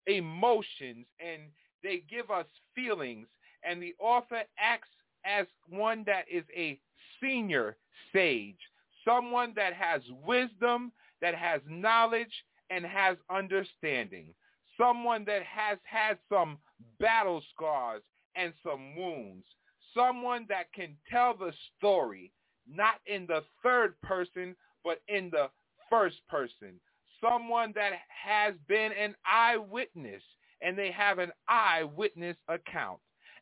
emotions 0.07 1.05
and 1.19 1.41
they 1.83 2.03
give 2.09 2.31
us 2.31 2.45
feelings, 2.75 3.27
and 3.63 3.81
the 3.81 3.93
author 3.99 4.41
acts 4.57 4.89
as 5.25 5.45
one 5.69 6.03
that 6.05 6.25
is 6.31 6.43
a 6.55 6.79
senior 7.21 7.77
sage, 8.13 8.57
someone 9.05 9.53
that 9.55 9.73
has 9.73 10.01
wisdom, 10.25 10.91
that 11.21 11.35
has 11.35 11.61
knowledge, 11.67 12.31
and 12.69 12.85
has 12.85 13.17
understanding, 13.29 14.33
someone 14.77 15.25
that 15.25 15.43
has 15.43 15.77
had 15.83 16.17
some 16.29 16.57
battle 16.99 17.41
scars 17.53 18.01
and 18.35 18.53
some 18.63 18.95
wounds, 18.95 19.45
someone 19.93 20.45
that 20.49 20.71
can 20.73 20.95
tell 21.11 21.35
the 21.35 21.51
story, 21.77 22.31
not 22.67 22.95
in 23.07 23.25
the 23.27 23.43
third 23.63 23.99
person, 24.01 24.55
but 24.83 25.01
in 25.07 25.29
the 25.31 25.49
first 25.89 26.17
person, 26.29 26.79
someone 27.21 27.73
that 27.75 27.93
has 28.07 28.53
been 28.67 28.91
an 28.93 29.15
eyewitness 29.25 30.21
and 30.61 30.77
they 30.77 30.91
have 30.91 31.19
an 31.19 31.31
eyewitness 31.47 32.37
account. 32.47 32.99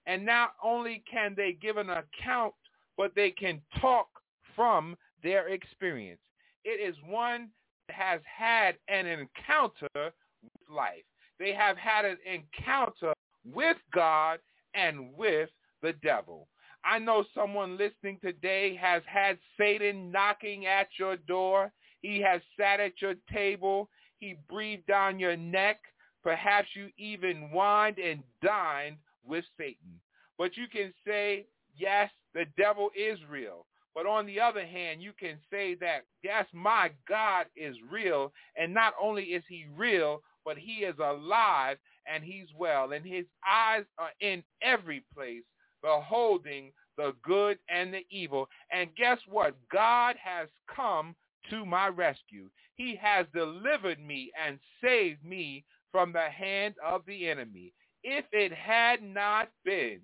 And 0.08 0.26
not 0.26 0.54
only 0.64 1.04
can 1.10 1.34
they 1.36 1.52
give 1.52 1.78
an 1.78 1.90
account, 1.90 2.54
but 2.96 3.14
they 3.14 3.30
can 3.30 3.62
talk 3.80 4.08
from 4.56 4.98
their 5.22 5.50
experience. 5.50 6.22
It 6.64 6.82
is 6.82 6.96
one 7.06 7.50
that 7.88 7.96
has 7.96 8.22
had 8.26 8.76
an 8.88 9.06
encounter 9.06 9.90
with 9.96 10.70
life. 10.70 11.04
They 11.40 11.54
have 11.54 11.78
had 11.78 12.06
an 12.06 12.18
encounter 12.26 13.14
with 13.54 13.78
God 13.94 14.40
and 14.74 15.14
with 15.16 15.50
the 15.82 15.94
devil. 16.02 16.48
I 16.86 17.00
know 17.00 17.26
someone 17.36 17.78
listening 17.78 18.18
today 18.24 18.76
has 18.82 19.04
had 19.06 19.38
Satan 19.58 20.10
knocking 20.12 20.66
at 20.68 20.88
your 20.98 21.18
door. 21.18 21.72
He 22.02 22.22
has 22.22 22.42
sat 22.58 22.80
at 22.80 23.02
your 23.02 23.16
table. 23.32 23.90
He 24.20 24.38
breathed 24.50 24.88
down 24.88 25.20
your 25.20 25.36
neck. 25.36 25.80
Perhaps 26.24 26.70
you 26.76 26.90
even 26.98 27.52
wined 27.52 28.00
and 28.00 28.24
dined 28.42 28.98
with 29.28 29.46
Satan. 29.58 30.00
But 30.38 30.58
you 30.58 30.68
can 30.68 30.94
say, 31.06 31.46
yes, 31.76 32.10
the 32.34 32.46
devil 32.58 32.90
is 32.96 33.20
real. 33.30 33.66
But 33.96 34.06
on 34.06 34.28
the 34.28 34.40
other 34.40 34.66
hand, 34.66 35.02
you 35.02 35.12
can 35.20 35.38
say 35.52 35.74
that, 35.76 36.02
yes, 36.24 36.46
my 36.54 36.92
God 37.10 37.48
is 37.56 37.76
real. 37.90 38.32
And 38.56 38.72
not 38.74 38.94
only 39.02 39.24
is 39.24 39.44
he 39.50 39.66
real, 39.76 40.22
but 40.46 40.58
he 40.58 40.86
is 40.86 40.96
alive 41.00 41.78
and 42.06 42.24
he's 42.24 42.48
well. 42.56 42.92
And 42.92 43.04
his 43.04 43.26
eyes 43.48 43.86
are 43.98 44.12
in 44.22 44.44
every 44.62 45.04
place, 45.16 45.44
beholding 45.82 46.72
the 46.96 47.14
good 47.24 47.58
and 47.70 47.94
the 47.94 48.06
evil. 48.12 48.48
And 48.72 48.96
guess 48.96 49.18
what? 49.28 49.56
God 49.72 50.16
has 50.24 50.48
come 50.74 51.16
to 51.50 51.66
my 51.66 51.88
rescue. 51.88 52.50
He 52.76 52.96
has 53.02 53.26
delivered 53.34 54.00
me 54.00 54.32
and 54.40 54.60
saved 54.84 55.26
me 55.26 55.66
from 55.92 56.14
the 56.14 56.30
hand 56.30 56.76
of 56.86 57.02
the 57.08 57.28
enemy. 57.28 57.74
If 58.10 58.24
it 58.32 58.54
had 58.54 59.04
not 59.04 59.50
been 59.66 60.00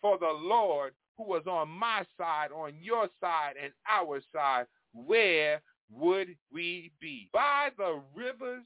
for 0.00 0.16
the 0.16 0.30
Lord 0.32 0.92
who 1.16 1.24
was 1.24 1.42
on 1.48 1.68
my 1.68 2.04
side, 2.16 2.52
on 2.52 2.74
your 2.80 3.08
side, 3.20 3.54
and 3.60 3.72
our 3.90 4.20
side, 4.32 4.66
where 4.94 5.60
would 5.90 6.36
we 6.52 6.92
be? 7.00 7.28
By 7.32 7.70
the 7.76 8.00
rivers 8.14 8.62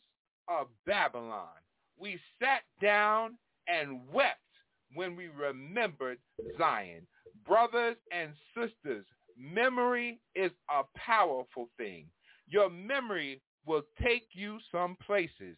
of 0.46 0.66
Babylon, 0.84 1.48
we 1.98 2.20
sat 2.38 2.64
down 2.82 3.38
and 3.66 3.98
wept 4.12 4.36
when 4.92 5.16
we 5.16 5.28
remembered 5.28 6.18
Zion. 6.58 7.06
Brothers 7.46 7.96
and 8.12 8.32
sisters, 8.54 9.06
memory 9.38 10.20
is 10.34 10.52
a 10.70 10.82
powerful 10.98 11.70
thing. 11.78 12.10
Your 12.46 12.68
memory 12.68 13.40
will 13.64 13.84
take 14.02 14.26
you 14.32 14.58
some 14.70 14.98
places. 15.06 15.56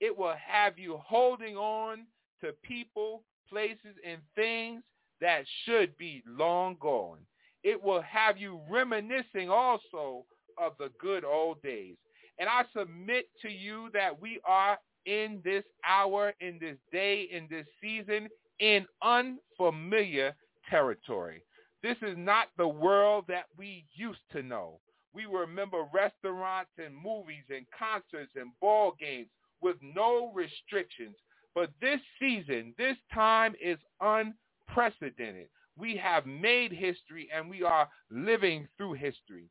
It 0.00 0.14
will 0.14 0.34
have 0.36 0.78
you 0.78 0.98
holding 1.02 1.56
on 1.56 2.04
to 2.44 2.52
people, 2.62 3.22
places, 3.48 3.96
and 4.06 4.20
things 4.34 4.82
that 5.20 5.44
should 5.64 5.96
be 5.96 6.22
long 6.26 6.76
gone. 6.80 7.18
It 7.62 7.82
will 7.82 8.02
have 8.02 8.36
you 8.36 8.60
reminiscing 8.68 9.48
also 9.48 10.24
of 10.58 10.72
the 10.78 10.90
good 11.00 11.24
old 11.24 11.62
days. 11.62 11.96
And 12.38 12.48
I 12.48 12.64
submit 12.76 13.26
to 13.42 13.48
you 13.48 13.88
that 13.94 14.20
we 14.20 14.40
are 14.44 14.78
in 15.06 15.40
this 15.44 15.64
hour, 15.86 16.34
in 16.40 16.58
this 16.60 16.76
day, 16.92 17.28
in 17.32 17.46
this 17.48 17.66
season, 17.80 18.28
in 18.60 18.86
unfamiliar 19.02 20.34
territory. 20.68 21.42
This 21.82 21.96
is 22.02 22.16
not 22.16 22.48
the 22.56 22.68
world 22.68 23.24
that 23.28 23.44
we 23.56 23.84
used 23.94 24.20
to 24.32 24.42
know. 24.42 24.80
We 25.14 25.26
remember 25.26 25.84
restaurants 25.92 26.70
and 26.78 26.94
movies 26.94 27.44
and 27.48 27.66
concerts 27.78 28.32
and 28.36 28.50
ball 28.60 28.94
games 28.98 29.28
with 29.60 29.76
no 29.82 30.32
restrictions. 30.34 31.14
But 31.54 31.70
this 31.80 32.00
season, 32.18 32.74
this 32.76 32.96
time 33.12 33.54
is 33.62 33.78
unprecedented. 34.00 35.48
We 35.76 35.96
have 35.96 36.26
made 36.26 36.72
history 36.72 37.28
and 37.34 37.48
we 37.48 37.62
are 37.62 37.88
living 38.10 38.68
through 38.76 38.94
history. 38.94 39.48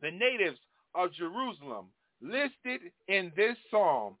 The 0.00 0.10
natives 0.10 0.58
of 0.94 1.12
Jerusalem 1.12 1.86
listed 2.20 2.80
in 3.08 3.32
this 3.36 3.56
psalm, 3.70 4.16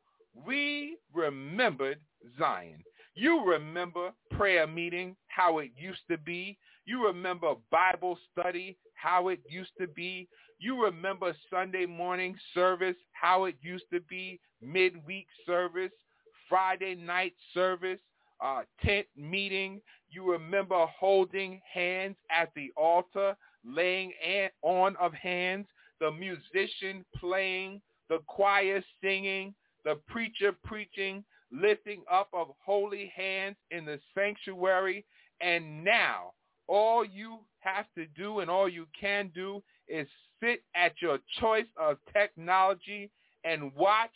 we 0.46 0.96
remembered 1.12 1.98
Zion. 2.38 2.82
You 3.14 3.44
remember 3.44 4.12
prayer 4.30 4.66
meeting, 4.66 5.16
how 5.28 5.58
it 5.58 5.70
used 5.76 6.00
to 6.10 6.18
be. 6.18 6.56
You 6.86 7.06
remember 7.06 7.54
Bible 7.70 8.18
study, 8.32 8.78
how 8.94 9.28
it 9.28 9.40
used 9.48 9.72
to 9.80 9.86
be. 9.86 10.28
You 10.58 10.82
remember 10.82 11.34
Sunday 11.50 11.86
morning 11.86 12.36
service, 12.54 12.96
how 13.12 13.44
it 13.44 13.56
used 13.60 13.84
to 13.92 14.00
be, 14.08 14.40
midweek 14.60 15.26
service, 15.44 15.92
Friday 16.52 16.94
night 16.94 17.32
service, 17.54 17.98
uh, 18.44 18.60
tent 18.84 19.06
meeting. 19.16 19.80
You 20.10 20.30
remember 20.30 20.84
holding 21.00 21.62
hands 21.72 22.16
at 22.30 22.50
the 22.54 22.70
altar, 22.76 23.34
laying 23.64 24.12
on 24.60 24.94
of 25.00 25.14
hands, 25.14 25.66
the 25.98 26.10
musician 26.10 27.06
playing, 27.16 27.80
the 28.10 28.18
choir 28.26 28.84
singing, 29.02 29.54
the 29.86 29.94
preacher 30.06 30.52
preaching, 30.62 31.24
lifting 31.50 32.02
up 32.12 32.28
of 32.34 32.48
holy 32.62 33.10
hands 33.16 33.56
in 33.70 33.86
the 33.86 33.98
sanctuary. 34.14 35.06
And 35.40 35.82
now 35.82 36.32
all 36.68 37.02
you 37.02 37.38
have 37.60 37.86
to 37.96 38.04
do 38.14 38.40
and 38.40 38.50
all 38.50 38.68
you 38.68 38.86
can 39.00 39.30
do 39.34 39.62
is 39.88 40.06
sit 40.38 40.62
at 40.74 40.92
your 41.00 41.18
choice 41.40 41.64
of 41.80 41.96
technology 42.12 43.10
and 43.42 43.74
watch, 43.74 44.10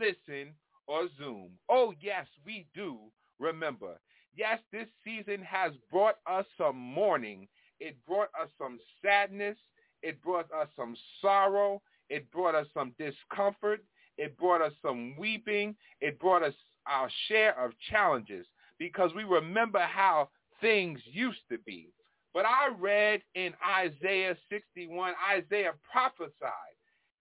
listen, 0.00 0.54
or 0.86 1.08
Zoom. 1.18 1.50
Oh, 1.68 1.94
yes, 2.00 2.26
we 2.44 2.66
do 2.74 2.98
remember. 3.38 3.98
Yes, 4.36 4.58
this 4.72 4.88
season 5.04 5.42
has 5.42 5.72
brought 5.90 6.16
us 6.26 6.46
some 6.58 6.76
mourning. 6.76 7.48
It 7.80 7.96
brought 8.06 8.30
us 8.40 8.48
some 8.58 8.78
sadness. 9.02 9.56
It 10.02 10.20
brought 10.22 10.50
us 10.52 10.68
some 10.76 10.96
sorrow. 11.20 11.82
It 12.10 12.30
brought 12.30 12.54
us 12.54 12.66
some 12.74 12.94
discomfort. 12.98 13.84
It 14.18 14.36
brought 14.36 14.60
us 14.62 14.72
some 14.82 15.16
weeping. 15.16 15.76
It 16.00 16.18
brought 16.18 16.42
us 16.42 16.54
our 16.86 17.08
share 17.28 17.58
of 17.58 17.72
challenges 17.90 18.46
because 18.78 19.12
we 19.14 19.24
remember 19.24 19.80
how 19.80 20.28
things 20.60 21.00
used 21.06 21.40
to 21.50 21.58
be. 21.58 21.92
But 22.32 22.46
I 22.46 22.68
read 22.78 23.22
in 23.34 23.52
Isaiah 23.64 24.36
61, 24.50 25.14
Isaiah 25.32 25.72
prophesied, 25.90 26.73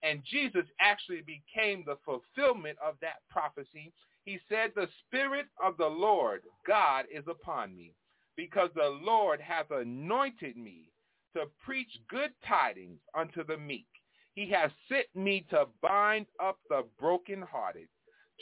and 0.03 0.21
Jesus 0.29 0.65
actually 0.79 1.21
became 1.21 1.83
the 1.85 1.97
fulfillment 2.05 2.77
of 2.85 2.95
that 3.01 3.21
prophecy. 3.29 3.93
He 4.25 4.39
said, 4.49 4.71
the 4.75 4.87
Spirit 5.07 5.47
of 5.63 5.77
the 5.77 5.87
Lord 5.87 6.41
God 6.67 7.05
is 7.13 7.23
upon 7.27 7.75
me, 7.75 7.93
because 8.35 8.69
the 8.75 8.99
Lord 9.01 9.39
hath 9.41 9.71
anointed 9.71 10.57
me 10.57 10.91
to 11.35 11.45
preach 11.65 11.89
good 12.09 12.31
tidings 12.47 12.99
unto 13.15 13.43
the 13.43 13.57
meek. 13.57 13.87
He 14.35 14.49
has 14.51 14.71
sent 14.89 15.07
me 15.15 15.45
to 15.49 15.67
bind 15.81 16.25
up 16.41 16.57
the 16.69 16.83
brokenhearted, 16.99 17.87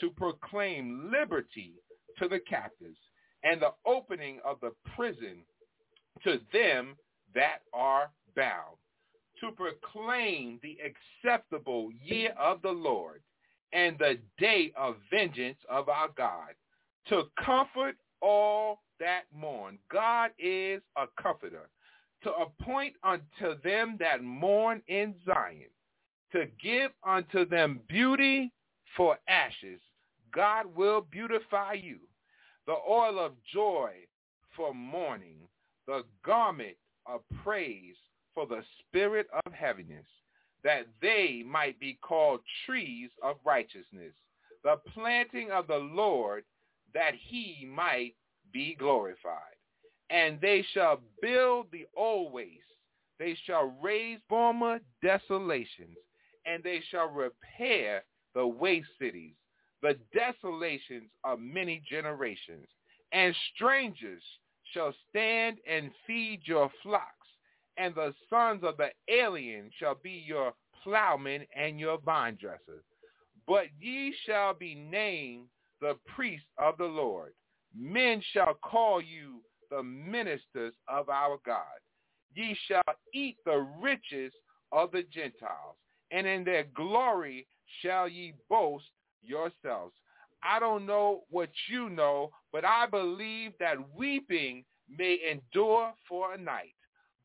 to 0.00 0.10
proclaim 0.10 1.10
liberty 1.12 1.74
to 2.18 2.28
the 2.28 2.40
captives, 2.40 2.98
and 3.44 3.60
the 3.60 3.72
opening 3.86 4.40
of 4.44 4.58
the 4.60 4.72
prison 4.94 5.44
to 6.24 6.38
them 6.52 6.96
that 7.34 7.58
are 7.72 8.10
bound, 8.36 8.76
to 9.42 9.50
proclaim 9.52 10.60
the 10.62 10.78
acceptable 10.84 11.90
year 12.02 12.32
of 12.38 12.62
the 12.62 12.70
Lord 12.70 13.20
and 13.72 13.98
the 13.98 14.18
day 14.38 14.72
of 14.76 14.96
vengeance 15.10 15.58
of 15.68 15.88
our 15.88 16.08
God, 16.16 16.54
to 17.08 17.24
comfort 17.44 17.96
all 18.20 18.82
that 19.00 19.22
mourn. 19.34 19.78
God 19.90 20.30
is 20.38 20.80
a 20.96 21.06
comforter, 21.20 21.68
to 22.22 22.32
appoint 22.34 22.94
unto 23.02 23.60
them 23.64 23.96
that 23.98 24.22
mourn 24.22 24.80
in 24.86 25.14
Zion, 25.26 25.70
to 26.30 26.46
give 26.62 26.92
unto 27.04 27.44
them 27.44 27.80
beauty 27.88 28.52
for 28.96 29.18
ashes. 29.26 29.80
God 30.32 30.66
will 30.76 31.00
beautify 31.00 31.72
you. 31.72 31.98
The 32.66 32.76
oil 32.88 33.18
of 33.18 33.32
joy 33.52 33.92
for 34.54 34.72
mourning, 34.72 35.48
the 35.88 36.04
garment 36.24 36.76
of 37.06 37.22
praise 37.42 37.96
for 38.34 38.46
the 38.46 38.62
spirit 38.80 39.26
of 39.46 39.52
heaviness, 39.52 40.06
that 40.64 40.86
they 41.00 41.42
might 41.46 41.78
be 41.80 41.98
called 42.02 42.40
trees 42.66 43.10
of 43.22 43.36
righteousness, 43.44 44.12
the 44.62 44.76
planting 44.94 45.50
of 45.50 45.66
the 45.66 45.78
Lord, 45.78 46.44
that 46.94 47.14
he 47.14 47.66
might 47.68 48.14
be 48.52 48.74
glorified. 48.78 49.56
And 50.10 50.40
they 50.40 50.64
shall 50.72 51.00
build 51.20 51.66
the 51.72 51.86
old 51.96 52.32
waste. 52.32 52.60
They 53.18 53.36
shall 53.46 53.74
raise 53.82 54.18
former 54.28 54.80
desolations, 55.02 55.96
and 56.44 56.62
they 56.62 56.82
shall 56.90 57.08
repair 57.08 58.04
the 58.34 58.46
waste 58.46 58.88
cities, 59.00 59.34
the 59.80 59.96
desolations 60.12 61.10
of 61.24 61.38
many 61.40 61.82
generations. 61.88 62.66
And 63.12 63.34
strangers 63.54 64.22
shall 64.72 64.94
stand 65.10 65.58
and 65.68 65.90
feed 66.06 66.40
your 66.44 66.70
flocks, 66.82 67.21
and 67.76 67.94
the 67.94 68.14
sons 68.28 68.62
of 68.64 68.76
the 68.76 68.90
alien 69.08 69.70
shall 69.78 69.96
be 70.02 70.22
your 70.26 70.52
plowmen 70.82 71.46
and 71.56 71.78
your 71.78 71.98
vine 71.98 72.36
dressers. 72.40 72.84
But 73.46 73.66
ye 73.80 74.14
shall 74.26 74.54
be 74.54 74.74
named 74.74 75.46
the 75.80 75.96
priests 76.14 76.46
of 76.58 76.76
the 76.78 76.84
Lord. 76.84 77.32
Men 77.76 78.22
shall 78.32 78.54
call 78.54 79.00
you 79.00 79.40
the 79.70 79.82
ministers 79.82 80.74
of 80.88 81.08
our 81.08 81.38
God. 81.44 81.80
Ye 82.34 82.56
shall 82.68 82.94
eat 83.14 83.36
the 83.44 83.66
riches 83.80 84.32
of 84.70 84.90
the 84.92 85.02
Gentiles, 85.12 85.76
and 86.10 86.26
in 86.26 86.44
their 86.44 86.64
glory 86.74 87.46
shall 87.80 88.08
ye 88.08 88.34
boast 88.48 88.84
yourselves. 89.22 89.94
I 90.42 90.58
don't 90.58 90.86
know 90.86 91.22
what 91.30 91.50
you 91.68 91.88
know, 91.88 92.30
but 92.52 92.64
I 92.64 92.86
believe 92.86 93.52
that 93.60 93.76
weeping 93.96 94.64
may 94.88 95.18
endure 95.30 95.92
for 96.08 96.34
a 96.34 96.38
night, 96.38 96.74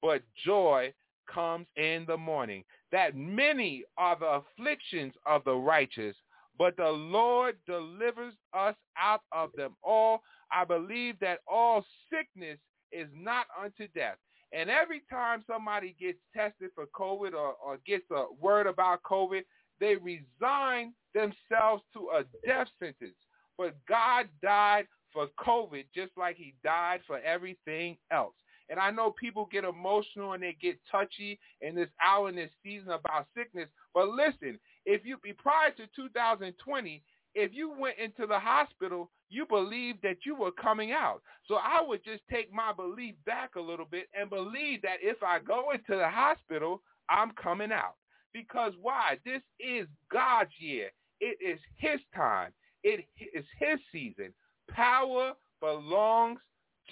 but 0.02 0.22
joy 0.46 0.94
comes 1.32 1.68
in 1.76 2.06
the 2.08 2.18
morning. 2.18 2.64
That 2.92 3.16
many 3.16 3.84
are 3.98 4.18
the 4.18 4.42
afflictions 4.42 5.14
of 5.26 5.44
the 5.44 5.56
righteous, 5.56 6.16
but 6.58 6.78
the 6.78 6.90
Lord 6.90 7.58
delivers 7.66 8.34
us 8.54 8.76
out 8.98 9.22
of 9.32 9.52
them 9.56 9.76
all. 9.84 10.22
I 10.52 10.64
believe 10.64 11.20
that 11.20 11.40
all 11.48 11.86
sickness 12.12 12.58
is 12.92 13.08
not 13.14 13.46
unto 13.62 13.88
death. 13.94 14.18
And 14.54 14.70
every 14.70 15.02
time 15.10 15.44
somebody 15.46 15.96
gets 16.00 16.20
tested 16.34 16.70
for 16.74 16.86
COVID 16.96 17.34
or, 17.34 17.54
or 17.64 17.80
gets 17.86 18.06
a 18.12 18.26
word 18.40 18.66
about 18.66 19.04
COVID, 19.04 19.42
they 19.80 19.96
resign 19.96 20.94
themselves 21.14 21.84
to 21.94 22.10
a 22.16 22.24
death 22.46 22.68
sentence. 22.80 23.16
But 23.58 23.76
God 23.88 24.28
died 24.42 24.88
for 25.12 25.28
COVID 25.40 25.86
just 25.94 26.12
like 26.16 26.38
he 26.38 26.54
died 26.64 27.02
for 27.06 27.20
everything 27.20 27.98
else. 28.12 28.36
And 28.70 28.80
I 28.80 28.92
know 28.92 29.12
people 29.12 29.48
get 29.52 29.64
emotional 29.64 30.34
and 30.34 30.44
they 30.44 30.56
get 30.62 30.80
touchy 30.92 31.40
in 31.62 31.76
this 31.76 31.90
hour 32.04 32.30
in 32.30 32.36
this 32.36 32.52
season 32.64 32.90
about 32.90 33.28
sickness. 33.36 33.70
But 33.94 34.10
listen, 34.10 34.60
if 34.86 35.06
you 35.06 35.18
be 35.18 35.34
prior 35.34 35.72
to 35.72 35.88
2020, 35.96 37.02
if 37.36 37.54
you 37.54 37.72
went 37.78 37.98
into 37.98 38.26
the 38.26 38.40
hospital, 38.40 39.10
you 39.30 39.46
believed 39.46 40.00
that 40.04 40.26
you 40.26 40.36
were 40.36 40.52
coming 40.52 40.92
out. 40.92 41.22
So 41.48 41.56
I 41.56 41.82
would 41.86 42.04
just 42.04 42.24
take 42.32 42.52
my 42.52 42.74
belief 42.74 43.16
back 43.26 43.56
a 43.56 43.62
little 43.62 43.86
bit 43.86 44.08
and 44.18 44.30
believe 44.30 44.82
that 44.82 44.98
if 45.02 45.22
I 45.22 45.40
go 45.40 45.72
into 45.72 45.96
the 45.98 46.10
hospital, 46.10 46.82
I'm 47.10 47.32
coming 47.32 47.72
out. 47.72 47.96
Because 48.34 48.74
why? 48.82 49.18
This 49.26 49.42
is 49.60 49.88
God's 50.12 50.52
year. 50.60 50.90
It 51.20 51.38
is 51.44 51.60
his 51.78 52.00
time. 52.16 52.52
It 52.84 53.06
is 53.20 53.46
his 53.60 53.80
season. 53.92 54.34
Power 54.70 55.34
belongs 55.60 56.40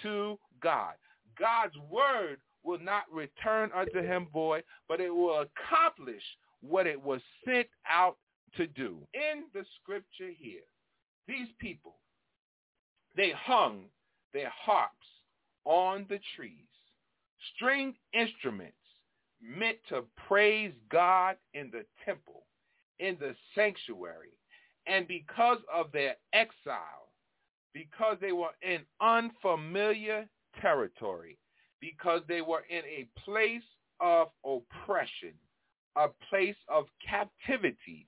to 0.02 0.38
God. 0.62 0.94
God's 1.38 1.76
word 1.90 2.38
will 2.62 2.78
not 2.80 3.04
return 3.12 3.70
unto 3.74 4.02
him 4.02 4.26
void, 4.32 4.64
but 4.88 5.00
it 5.00 5.10
will 5.10 5.42
accomplish 5.42 6.22
what 6.60 6.86
it 6.86 7.00
was 7.00 7.20
sent 7.44 7.68
out 7.88 8.16
to 8.56 8.66
do. 8.66 8.98
In 9.14 9.44
the 9.54 9.64
scripture 9.80 10.32
here, 10.36 10.62
these 11.28 11.48
people, 11.58 11.96
they 13.16 13.32
hung 13.36 13.84
their 14.32 14.52
harps 14.54 15.06
on 15.64 16.06
the 16.08 16.20
trees, 16.36 16.66
stringed 17.54 17.96
instruments 18.12 18.76
meant 19.42 19.78
to 19.88 20.02
praise 20.26 20.72
God 20.90 21.36
in 21.54 21.70
the 21.70 21.84
temple 22.04 22.46
in 22.98 23.16
the 23.20 23.34
sanctuary. 23.54 24.38
And 24.86 25.06
because 25.08 25.58
of 25.72 25.90
their 25.92 26.16
exile, 26.32 27.12
because 27.72 28.16
they 28.20 28.32
were 28.32 28.54
in 28.62 28.82
unfamiliar 29.00 30.26
territory, 30.60 31.38
because 31.80 32.22
they 32.28 32.40
were 32.40 32.64
in 32.68 32.82
a 32.84 33.08
place 33.24 33.62
of 34.00 34.28
oppression, 34.44 35.32
a 35.96 36.08
place 36.28 36.56
of 36.68 36.86
captivity, 37.06 38.06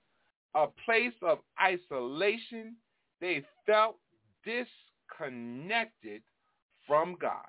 a 0.55 0.67
place 0.85 1.15
of 1.23 1.39
isolation, 1.61 2.77
they 3.21 3.45
felt 3.67 3.97
disconnected 4.45 6.23
from 6.87 7.17
God. 7.21 7.47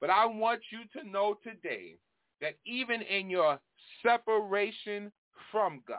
But 0.00 0.10
I 0.10 0.24
want 0.26 0.60
you 0.70 1.00
to 1.00 1.08
know 1.08 1.36
today 1.42 1.96
that 2.40 2.56
even 2.64 3.02
in 3.02 3.28
your 3.28 3.60
separation 4.02 5.12
from 5.52 5.82
God, 5.86 5.98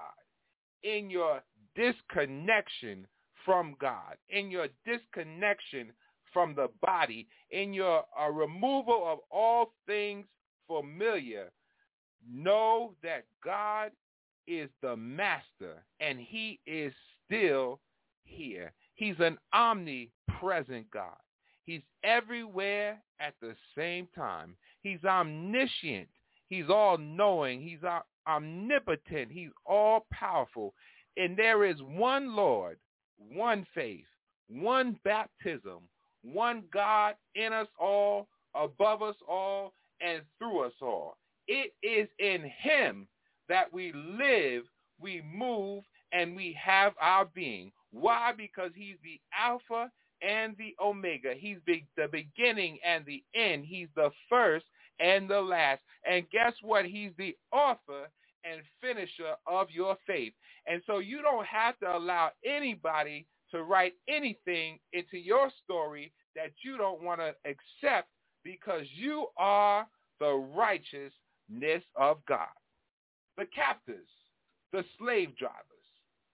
in 0.84 1.10
your 1.10 1.44
disconnection 1.76 3.06
from 3.46 3.76
God, 3.80 4.18
in 4.30 4.50
your 4.50 4.68
disconnection 4.86 5.92
from 6.34 6.56
the 6.56 6.70
body, 6.82 7.28
in 7.52 7.74
your 7.74 8.04
uh, 8.20 8.30
removal 8.30 9.04
of 9.06 9.20
all 9.30 9.74
things 9.86 10.26
familiar, 10.68 11.52
know 12.32 12.94
that 13.04 13.26
God 13.44 13.92
is 14.48 14.70
the 14.82 14.96
master 14.96 15.84
and 16.00 16.20
he 16.20 16.60
is 16.66 16.94
still 17.26 17.80
here. 18.24 18.72
He's 18.96 19.20
an 19.20 19.38
omnipresent 19.54 20.90
God. 20.92 21.18
He's 21.64 21.82
everywhere 22.04 23.02
at 23.20 23.34
the 23.42 23.56
same 23.78 24.08
time. 24.16 24.56
He's 24.82 25.04
omniscient. 25.06 26.10
He's 26.48 26.70
all-knowing. 26.70 27.62
He's 27.62 27.80
omnipotent. 28.28 29.32
He's 29.32 29.52
all-powerful. 29.66 30.74
And 31.18 31.38
there 31.38 31.66
is 31.66 31.78
one 31.82 32.36
Lord, 32.36 32.78
one 33.18 33.66
faith, 33.74 34.06
one 34.50 35.00
baptism, 35.04 35.80
one 36.24 36.64
God 36.74 37.16
in 37.36 37.54
us 37.54 37.68
all, 37.80 38.28
above 38.56 39.02
us 39.02 39.16
all, 39.28 39.74
and 40.02 40.22
through 40.38 40.66
us 40.66 40.74
all. 40.82 41.18
It 41.48 41.74
is 41.84 42.08
in 42.20 42.50
him 42.62 43.08
that 43.50 43.72
we 43.72 43.94
live, 43.94 44.64
we 45.00 45.22
move, 45.22 45.84
and 46.12 46.36
we 46.36 46.58
have 46.62 46.94
our 47.02 47.26
being. 47.26 47.72
Why? 47.92 48.32
Because 48.36 48.72
he's 48.76 48.98
the 49.04 49.20
Alpha 49.38 49.92
and 50.22 50.56
the 50.58 50.76
Omega. 50.84 51.34
He's 51.38 51.58
the, 51.66 51.84
the 51.98 52.08
beginning 52.12 52.78
and 52.86 53.06
the 53.06 53.24
end. 53.34 53.66
He's 53.66 53.88
the 53.96 54.12
first 54.30 54.66
and 55.00 55.30
the 55.30 55.42
last. 55.42 55.82
And 56.10 56.30
guess 56.32 56.54
what? 56.62 56.86
He's 56.86 57.12
the 57.18 57.36
author 57.52 58.08
and 58.44 58.62
finisher 58.82 59.36
of 59.48 59.70
your 59.72 59.98
faith. 60.08 60.34
And 60.68 60.82
so 60.86 61.00
you 61.00 61.22
don't 61.22 61.46
have 61.46 61.78
to 61.80 61.98
allow 61.98 62.32
anybody 62.46 63.26
to 63.52 63.64
write 63.64 63.94
anything 64.08 64.80
into 64.94 65.18
your 65.18 65.50
story 65.64 66.12
that 66.36 66.52
you 66.64 66.78
don't 66.78 67.04
want 67.04 67.20
to 67.20 67.34
accept 67.46 68.10
because 68.44 68.86
you 68.96 69.28
are 69.38 69.86
the 70.20 70.34
righteousness 70.56 71.84
of 71.96 72.18
God. 72.28 72.48
The 73.38 73.46
captors, 73.54 74.08
the 74.72 74.84
slave 75.00 75.36
drivers, 75.38 75.66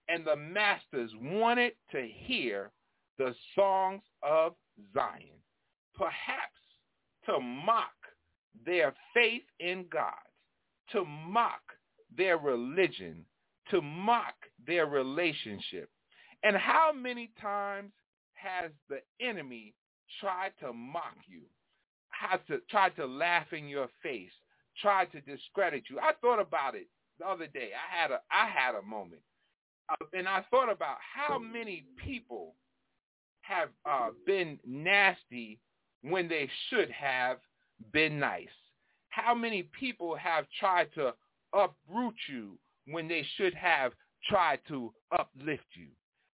and 0.09 0.25
the 0.25 0.35
masters 0.35 1.11
wanted 1.21 1.73
to 1.91 2.07
hear 2.07 2.71
the 3.17 3.33
songs 3.55 4.01
of 4.23 4.53
Zion, 4.93 5.41
perhaps 5.95 6.53
to 7.25 7.39
mock 7.39 7.91
their 8.65 8.93
faith 9.13 9.43
in 9.59 9.85
God, 9.91 10.13
to 10.91 11.03
mock 11.03 11.61
their 12.15 12.37
religion, 12.37 13.25
to 13.71 13.81
mock 13.81 14.35
their 14.65 14.85
relationship. 14.85 15.89
And 16.47 16.55
how 16.55 16.93
many 16.93 17.29
times 17.41 17.91
has 18.35 18.71
the 18.87 18.99
enemy 19.19 19.73
tried 20.21 20.53
to 20.61 20.71
mock 20.71 21.17
you, 21.27 21.41
has 22.07 22.39
to 22.47 22.59
tried 22.69 22.95
to 22.95 23.05
laugh 23.05 23.51
in 23.51 23.67
your 23.67 23.89
face, 24.01 24.31
tried 24.81 25.11
to 25.11 25.19
discredit 25.19 25.83
you? 25.89 25.99
I 25.99 26.13
thought 26.21 26.39
about 26.39 26.73
it 26.73 26.87
the 27.19 27.27
other 27.27 27.47
day. 27.47 27.71
I 27.75 28.01
had 28.01 28.11
a 28.11 28.21
I 28.31 28.47
had 28.47 28.75
a 28.75 28.81
moment, 28.81 29.23
uh, 29.89 30.05
and 30.13 30.25
I 30.25 30.45
thought 30.49 30.71
about 30.71 30.95
how 31.01 31.37
many 31.37 31.83
people 32.01 32.55
have 33.41 33.67
uh, 33.85 34.11
been 34.25 34.57
nasty 34.65 35.59
when 36.01 36.29
they 36.29 36.49
should 36.69 36.89
have 36.91 37.39
been 37.91 38.19
nice. 38.19 38.47
How 39.09 39.35
many 39.35 39.63
people 39.77 40.15
have 40.15 40.45
tried 40.57 40.93
to 40.93 41.13
uproot 41.53 42.15
you 42.29 42.57
when 42.85 43.09
they 43.09 43.25
should 43.35 43.53
have 43.53 43.91
tried 44.29 44.61
to 44.69 44.93
uplift 45.11 45.65
you? 45.73 45.87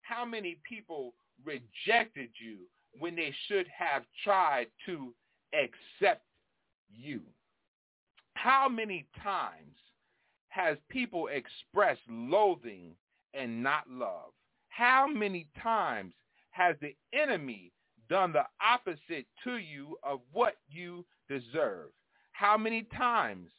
How 0.03 0.25
many 0.25 0.57
people 0.67 1.13
rejected 1.43 2.29
you 2.35 2.57
when 2.99 3.15
they 3.15 3.33
should 3.47 3.67
have 3.67 4.03
tried 4.23 4.67
to 4.85 5.13
accept 5.53 6.25
you? 6.93 7.21
How 8.35 8.67
many 8.67 9.07
times 9.23 9.77
has 10.49 10.77
people 10.89 11.27
expressed 11.27 12.01
loathing 12.09 12.91
and 13.33 13.63
not 13.63 13.89
love? 13.89 14.31
How 14.69 15.07
many 15.07 15.47
times 15.61 16.13
has 16.51 16.75
the 16.81 16.95
enemy 17.13 17.71
done 18.09 18.33
the 18.33 18.45
opposite 18.61 19.25
to 19.43 19.57
you 19.57 19.97
of 20.03 20.19
what 20.31 20.57
you 20.69 21.05
deserve? 21.29 21.89
How 22.33 22.57
many 22.57 22.83
times 22.95 23.49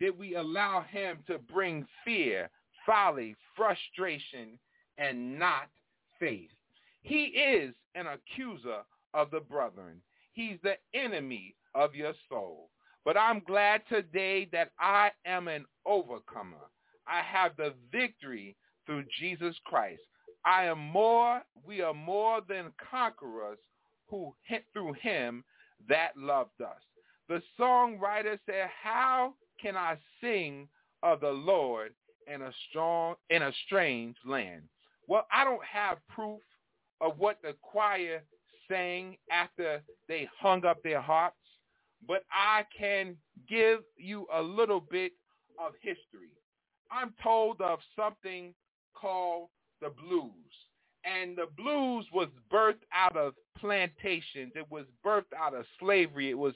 did 0.00 0.18
we 0.18 0.34
allow 0.34 0.82
him 0.82 1.18
to 1.28 1.38
bring 1.38 1.86
fear, 2.04 2.50
folly, 2.84 3.36
frustration, 3.56 4.58
and 4.98 5.38
not 5.38 5.68
faith? 6.18 6.50
He 7.02 7.24
is 7.24 7.74
an 7.94 8.06
accuser 8.06 8.82
of 9.12 9.30
the 9.30 9.40
brethren. 9.40 10.00
He's 10.32 10.58
the 10.62 10.76
enemy 10.94 11.54
of 11.74 11.94
your 11.94 12.14
soul. 12.28 12.70
But 13.04 13.16
I'm 13.16 13.40
glad 13.46 13.82
today 13.88 14.48
that 14.52 14.70
I 14.80 15.10
am 15.26 15.48
an 15.48 15.66
overcomer. 15.86 16.70
I 17.06 17.20
have 17.20 17.52
the 17.56 17.74
victory 17.92 18.56
through 18.86 19.04
Jesus 19.20 19.54
Christ. 19.64 20.00
I 20.44 20.64
am 20.64 20.78
more, 20.78 21.42
we 21.66 21.80
are 21.82 21.94
more 21.94 22.40
than 22.48 22.72
conquerors 22.90 23.58
who 24.08 24.34
hit 24.42 24.64
through 24.72 24.94
him 24.94 25.44
that 25.88 26.16
loved 26.16 26.60
us. 26.60 26.80
The 27.28 27.42
songwriter 27.58 28.38
said, 28.46 28.68
how 28.82 29.34
can 29.60 29.76
I 29.76 29.96
sing 30.20 30.68
of 31.02 31.20
the 31.20 31.30
Lord 31.30 31.94
in 32.32 32.42
a 32.42 32.52
strong, 32.68 33.14
in 33.30 33.42
a 33.42 33.52
strange 33.66 34.16
land? 34.26 34.62
Well, 35.06 35.26
I 35.32 35.44
don't 35.44 35.64
have 35.64 35.98
proof 36.08 36.40
of 37.00 37.18
what 37.18 37.38
the 37.42 37.54
choir 37.62 38.22
sang 38.68 39.16
after 39.30 39.82
they 40.08 40.28
hung 40.40 40.64
up 40.64 40.82
their 40.82 41.00
harps, 41.00 41.36
but 42.06 42.24
I 42.32 42.64
can 42.76 43.16
give 43.48 43.80
you 43.96 44.26
a 44.32 44.40
little 44.40 44.80
bit 44.80 45.12
of 45.58 45.72
history. 45.80 46.30
I'm 46.90 47.12
told 47.22 47.60
of 47.60 47.78
something 47.96 48.54
called 48.94 49.48
the 49.80 49.90
blues. 49.90 50.32
And 51.04 51.36
the 51.36 51.46
blues 51.56 52.06
was 52.12 52.28
birthed 52.50 52.86
out 52.94 53.16
of 53.16 53.34
plantations. 53.58 54.52
It 54.56 54.70
was 54.70 54.86
birthed 55.04 55.34
out 55.38 55.54
of 55.54 55.66
slavery. 55.78 56.30
It 56.30 56.38
was 56.38 56.54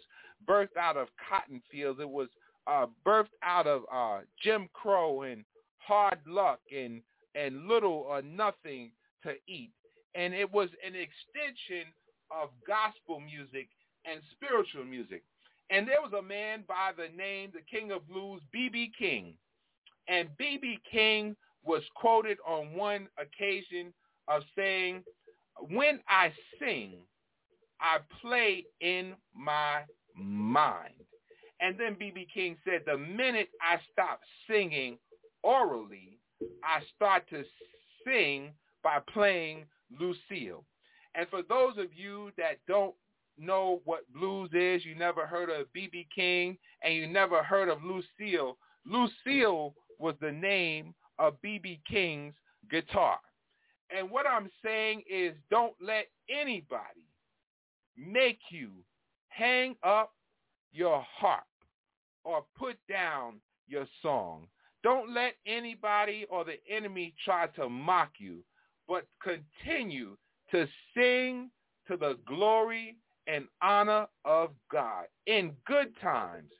birthed 0.49 0.77
out 0.81 0.97
of 0.97 1.09
cotton 1.29 1.61
fields. 1.71 2.01
It 2.01 2.09
was 2.09 2.29
uh, 2.67 2.87
birthed 3.05 3.37
out 3.43 3.67
of 3.67 3.83
uh, 3.93 4.21
Jim 4.43 4.69
Crow 4.73 5.23
and 5.23 5.45
hard 5.79 6.19
luck 6.27 6.61
and, 6.75 7.03
and 7.35 7.67
little 7.67 8.07
or 8.09 8.23
nothing 8.23 8.91
to 9.23 9.35
eat. 9.47 9.71
And 10.15 10.35
it 10.35 10.51
was 10.51 10.69
an 10.87 10.95
extension 10.95 11.93
of 12.31 12.51
gospel 12.67 13.21
music 13.21 13.69
and 14.05 14.21
spiritual 14.33 14.85
music. 14.85 15.23
And 15.71 15.87
there 15.87 16.01
was 16.01 16.13
a 16.19 16.23
man 16.23 16.65
by 16.67 16.93
the 16.97 17.15
name, 17.17 17.51
the 17.53 17.61
King 17.71 17.93
of 17.93 18.09
Blues, 18.09 18.41
B.B. 18.53 18.93
King. 18.99 19.35
And 20.09 20.29
B.B. 20.39 20.79
King 20.91 21.37
was 21.65 21.83
quoted 21.95 22.39
on 22.47 22.73
one 22.73 23.09
occasion 23.19 23.93
of 24.29 24.43
saying, 24.57 25.03
when 25.71 26.01
I 26.09 26.33
sing, 26.59 26.95
I 27.81 27.99
play 28.23 28.65
in 28.81 29.15
my 29.35 29.83
mind. 30.17 30.95
And 31.61 31.79
then 31.79 31.97
B.B. 31.99 32.27
King 32.33 32.57
said, 32.65 32.83
the 32.87 32.97
minute 32.97 33.49
I 33.61 33.79
stop 33.93 34.21
singing 34.49 34.99
orally, 35.43 36.18
I 36.65 36.81
start 36.95 37.29
to 37.31 37.45
sing 38.07 38.53
by 38.83 38.99
playing 39.13 39.65
Lucille. 39.99 40.65
And 41.15 41.29
for 41.29 41.43
those 41.43 41.79
of 41.79 41.87
you 41.95 42.31
that 42.37 42.59
don't 42.67 42.95
know 43.39 43.81
what 43.85 44.11
blues 44.13 44.51
is, 44.53 44.85
you 44.85 44.95
never 44.95 45.27
heard 45.27 45.51
of 45.51 45.73
B.B. 45.73 46.07
King, 46.15 46.59
and 46.83 46.95
you 46.95 47.07
never 47.07 47.43
heard 47.43 47.69
of 47.69 47.79
Lucille, 47.83 48.57
Lucille 48.87 49.75
was 49.99 50.15
the 50.21 50.33
name 50.33 50.95
of 51.19 51.41
B.B. 51.43 51.81
King's 51.91 52.35
guitar. 52.71 53.19
And 53.97 54.11
what 54.11 54.27
I'm 54.27 54.51
saying 54.65 55.03
is 55.11 55.35
don't 55.51 55.75
let 55.81 56.07
anybody 56.31 57.09
make 57.97 58.39
you 58.51 58.71
hang 59.29 59.77
up 59.83 60.13
your 60.73 61.05
harp 61.17 61.45
or 62.25 62.45
put 62.59 62.77
down 62.89 63.41
your 63.67 63.87
song. 64.03 64.47
Don't 64.83 65.13
let 65.13 65.35
anybody 65.47 66.27
or 66.31 66.45
the 66.45 66.59
enemy 66.71 67.15
try 67.25 67.47
to 67.49 67.69
mock 67.69 68.13
you, 68.19 68.39
but 68.87 69.07
continue 69.23 70.17
to 70.51 70.67
sing 70.97 71.51
to 71.89 71.97
the 71.97 72.19
glory 72.27 72.97
and 73.27 73.47
honor 73.63 74.07
of 74.25 74.51
God. 74.71 75.05
In 75.27 75.53
good 75.67 75.89
times, 76.01 76.51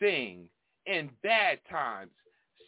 sing. 0.00 0.48
In 0.86 1.10
bad 1.22 1.58
times, 1.70 2.10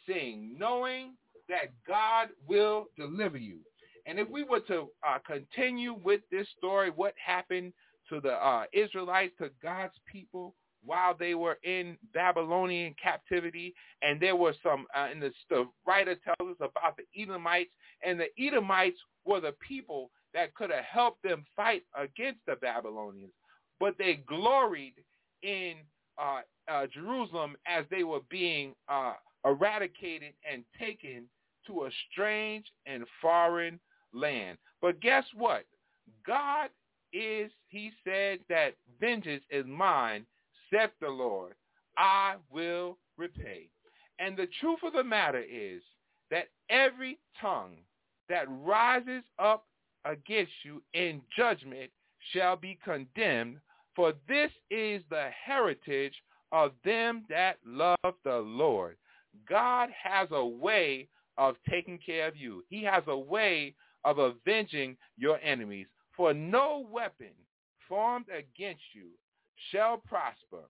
sing, 0.06 0.54
knowing 0.58 1.14
that 1.48 1.72
God 1.86 2.28
will 2.46 2.86
deliver 2.96 3.38
you. 3.38 3.58
And 4.06 4.18
if 4.18 4.28
we 4.28 4.42
were 4.42 4.60
to 4.60 4.88
uh, 5.06 5.18
continue 5.26 5.94
with 6.04 6.20
this 6.30 6.46
story, 6.56 6.90
what 6.90 7.14
happened 7.24 7.72
to 8.08 8.20
the 8.20 8.32
uh, 8.32 8.64
Israelites, 8.72 9.34
to 9.38 9.50
God's 9.62 9.94
people 10.10 10.54
while 10.84 11.14
they 11.16 11.34
were 11.34 11.58
in 11.62 11.96
Babylonian 12.12 12.94
captivity, 13.02 13.74
and 14.02 14.20
there 14.20 14.36
were 14.36 14.54
some, 14.62 14.86
uh, 14.96 15.08
and 15.10 15.22
the, 15.22 15.32
the 15.48 15.68
writer 15.86 16.16
tells 16.16 16.50
us 16.50 16.56
about 16.58 16.96
the 16.96 17.22
Edomites, 17.22 17.70
and 18.04 18.18
the 18.18 18.28
Edomites 18.38 18.98
were 19.24 19.40
the 19.40 19.54
people 19.66 20.10
that 20.34 20.54
could 20.54 20.70
have 20.70 20.84
helped 20.84 21.22
them 21.22 21.44
fight 21.54 21.84
against 21.96 22.40
the 22.46 22.56
Babylonians, 22.56 23.32
but 23.78 23.96
they 23.98 24.22
gloried 24.26 24.94
in 25.42 25.74
uh, 26.20 26.40
uh, 26.68 26.86
Jerusalem 26.92 27.56
as 27.66 27.84
they 27.90 28.02
were 28.02 28.20
being 28.30 28.74
uh, 28.88 29.14
eradicated 29.44 30.32
and 30.50 30.64
taken 30.78 31.24
to 31.66 31.84
a 31.84 31.90
strange 32.10 32.66
and 32.86 33.04
foreign 33.20 33.78
land. 34.12 34.58
But 34.80 35.00
guess 35.00 35.24
what? 35.34 35.64
God 36.26 36.70
is, 37.12 37.50
he 37.68 37.92
said 38.04 38.40
that 38.48 38.74
vengeance 39.00 39.44
is 39.50 39.64
mine, 39.66 40.24
saith 40.72 40.90
the 41.00 41.08
Lord. 41.08 41.54
I 41.96 42.36
will 42.50 42.98
repay. 43.16 43.68
And 44.18 44.36
the 44.36 44.48
truth 44.60 44.78
of 44.84 44.92
the 44.92 45.04
matter 45.04 45.42
is 45.42 45.82
that 46.30 46.48
every 46.70 47.18
tongue 47.40 47.76
that 48.28 48.46
rises 48.48 49.22
up 49.38 49.66
against 50.04 50.52
you 50.64 50.82
in 50.94 51.20
judgment 51.36 51.90
shall 52.32 52.56
be 52.56 52.78
condemned, 52.82 53.58
for 53.94 54.14
this 54.28 54.50
is 54.70 55.02
the 55.10 55.28
heritage 55.44 56.14
of 56.50 56.72
them 56.84 57.24
that 57.28 57.56
love 57.66 58.14
the 58.24 58.38
Lord. 58.38 58.96
God 59.48 59.90
has 60.02 60.28
a 60.30 60.44
way 60.44 61.08
of 61.38 61.56
taking 61.68 61.98
care 62.04 62.28
of 62.28 62.36
you. 62.36 62.64
He 62.68 62.82
has 62.84 63.02
a 63.06 63.16
way 63.16 63.74
of 64.04 64.18
avenging 64.18 64.96
your 65.16 65.38
enemies. 65.42 65.86
For 66.16 66.34
no 66.34 66.86
weapon 66.90 67.32
formed 67.88 68.26
against 68.28 68.82
you 68.92 69.08
shall 69.70 69.98
prosper. 69.98 70.64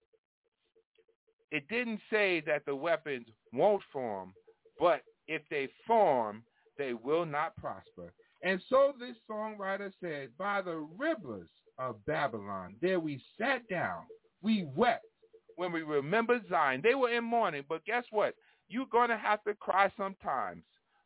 It 1.51 1.69
didn't 1.69 2.01
say 2.11 2.43
that 2.47 2.65
the 2.67 2.75
weapons 2.75 3.27
won't 3.53 3.83
form, 3.93 4.33
but 4.79 5.03
if 5.29 5.43
they 5.51 5.69
form, 5.87 6.43
they 6.79 6.95
will 6.95 7.27
not 7.27 7.57
prosper. 7.57 8.13
And 8.43 8.61
so 8.69 8.93
this 8.99 9.17
songwriter 9.31 9.93
said, 10.01 10.31
by 10.39 10.63
the 10.63 10.87
rivers 10.99 11.49
of 11.79 12.05
Babylon, 12.07 12.75
there 12.81 12.99
we 12.99 13.23
sat 13.39 13.69
down, 13.69 14.03
we 14.43 14.67
wept 14.75 15.05
when 15.57 15.73
we 15.73 15.83
remembered 15.83 16.43
Zion. 16.49 16.81
They 16.83 16.95
were 16.95 17.11
in 17.11 17.25
mourning, 17.25 17.65
but 17.69 17.85
guess 17.85 18.05
what? 18.11 18.35
You're 18.69 18.87
going 18.87 19.11
to 19.11 19.19
have 19.19 19.45
to 19.45 19.55
cry 19.55 19.93
sometimes. 19.97 20.63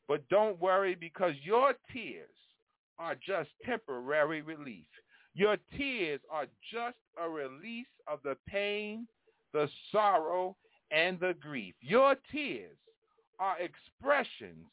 But 0.08 0.26
don't 0.28 0.60
worry 0.60 0.94
because 0.94 1.34
your 1.42 1.74
tears 1.92 2.30
are 2.98 3.16
just 3.16 3.50
temporary 3.64 4.40
relief. 4.40 4.86
Your 5.36 5.58
tears 5.76 6.20
are 6.30 6.46
just 6.72 6.96
a 7.22 7.28
release 7.28 7.86
of 8.08 8.20
the 8.24 8.38
pain, 8.48 9.06
the 9.52 9.68
sorrow, 9.92 10.56
and 10.90 11.20
the 11.20 11.34
grief. 11.38 11.74
Your 11.82 12.16
tears 12.32 12.78
are 13.38 13.58
expressions 13.60 14.64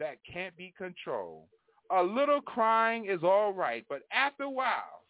that 0.00 0.16
can't 0.30 0.56
be 0.56 0.74
controlled. 0.76 1.44
A 1.92 2.02
little 2.02 2.40
crying 2.40 3.06
is 3.06 3.22
all 3.22 3.52
right, 3.52 3.84
but 3.88 4.02
after 4.12 4.42
a 4.42 4.50
while, 4.50 5.04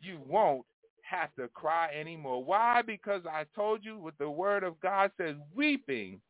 you 0.00 0.20
won't 0.28 0.64
have 1.02 1.34
to 1.34 1.48
cry 1.48 1.90
anymore. 1.92 2.44
Why? 2.44 2.82
Because 2.82 3.22
I 3.26 3.46
told 3.56 3.84
you 3.84 3.98
what 3.98 4.14
the 4.18 4.30
word 4.30 4.62
of 4.62 4.80
God 4.80 5.10
says, 5.18 5.34
weeping 5.56 6.20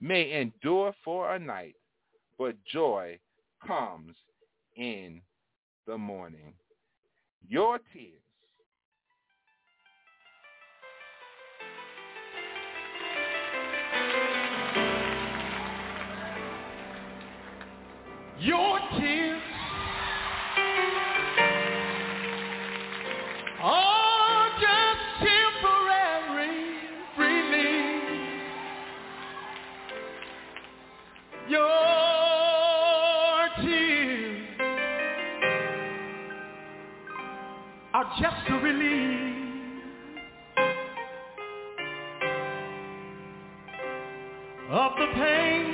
may 0.00 0.40
endure 0.40 0.94
for 1.04 1.34
a 1.34 1.38
night, 1.38 1.76
but 2.38 2.56
joy 2.64 3.18
comes 3.66 4.16
in 4.76 5.20
the 5.86 5.98
morning. 5.98 6.54
Your 7.48 7.78
tears. 7.92 8.10
Your 18.40 18.78
tears 18.98 19.42
relief 38.64 39.82
of 44.70 44.92
the 44.96 45.06
pain. 45.14 45.73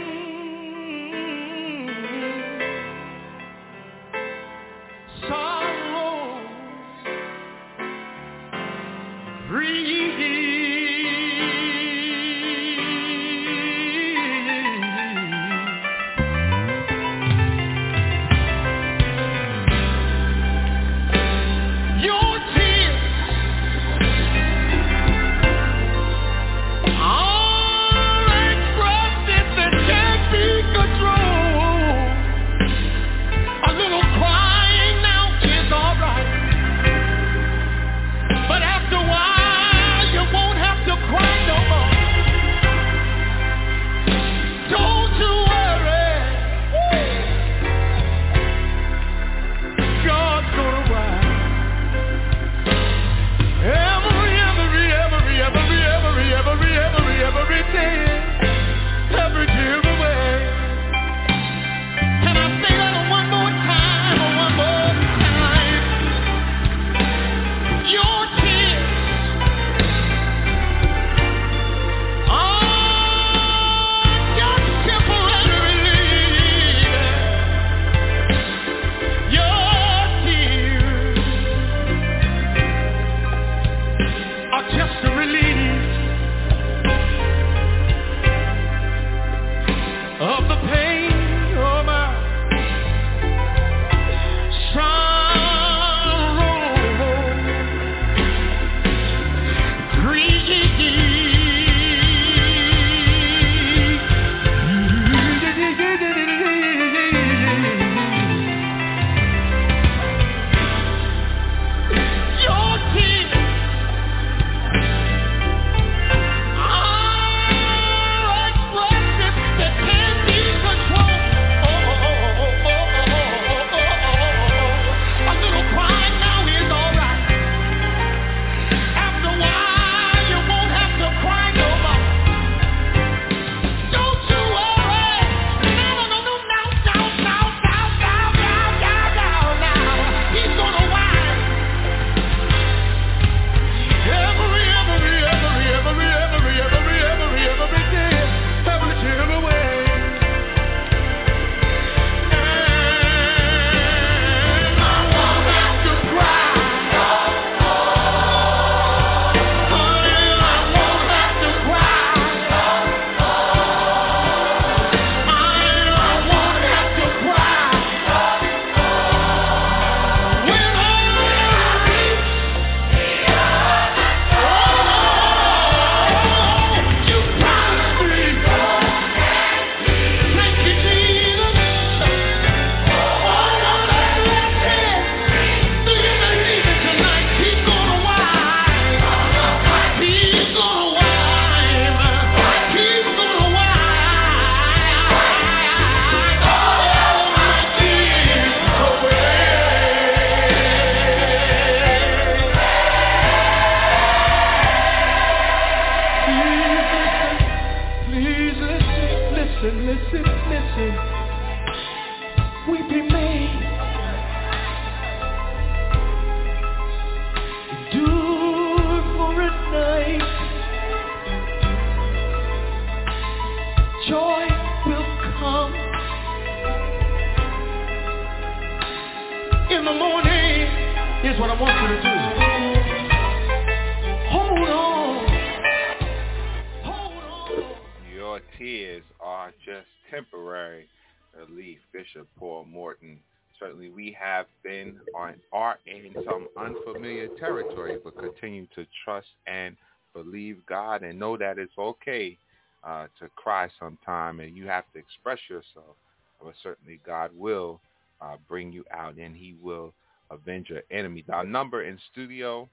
Territory, 247.41 247.99
but 248.03 248.19
continue 248.19 248.67
to 248.75 248.87
trust 249.05 249.29
and 249.47 249.77
believe 250.15 250.65
God 250.67 251.03
and 251.03 251.19
know 251.19 251.37
that 251.37 251.59
it's 251.59 251.77
okay 251.79 252.39
uh, 252.85 253.07
to 253.19 253.29
cry 253.37 253.69
sometime 253.79 254.41
and 254.41 254.57
you 254.57 254.67
have 254.67 254.91
to 254.93 254.99
express 254.99 255.39
yourself. 255.49 255.97
But 256.43 256.55
certainly 256.63 257.01
God 257.05 257.31
will 257.37 257.81
uh, 258.21 258.37
bring 258.49 258.73
you 258.73 258.85
out 258.93 259.17
and 259.17 259.37
he 259.37 259.55
will 259.61 259.93
avenge 260.31 260.71
your 260.71 260.83
enemies. 260.91 261.25
Our 261.33 261.45
number 261.45 261.85
in 261.85 261.99
studio, 262.13 262.69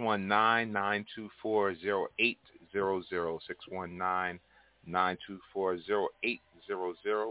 619-924-0800, 0.00 2.36
619-924-0800. 2.74 4.38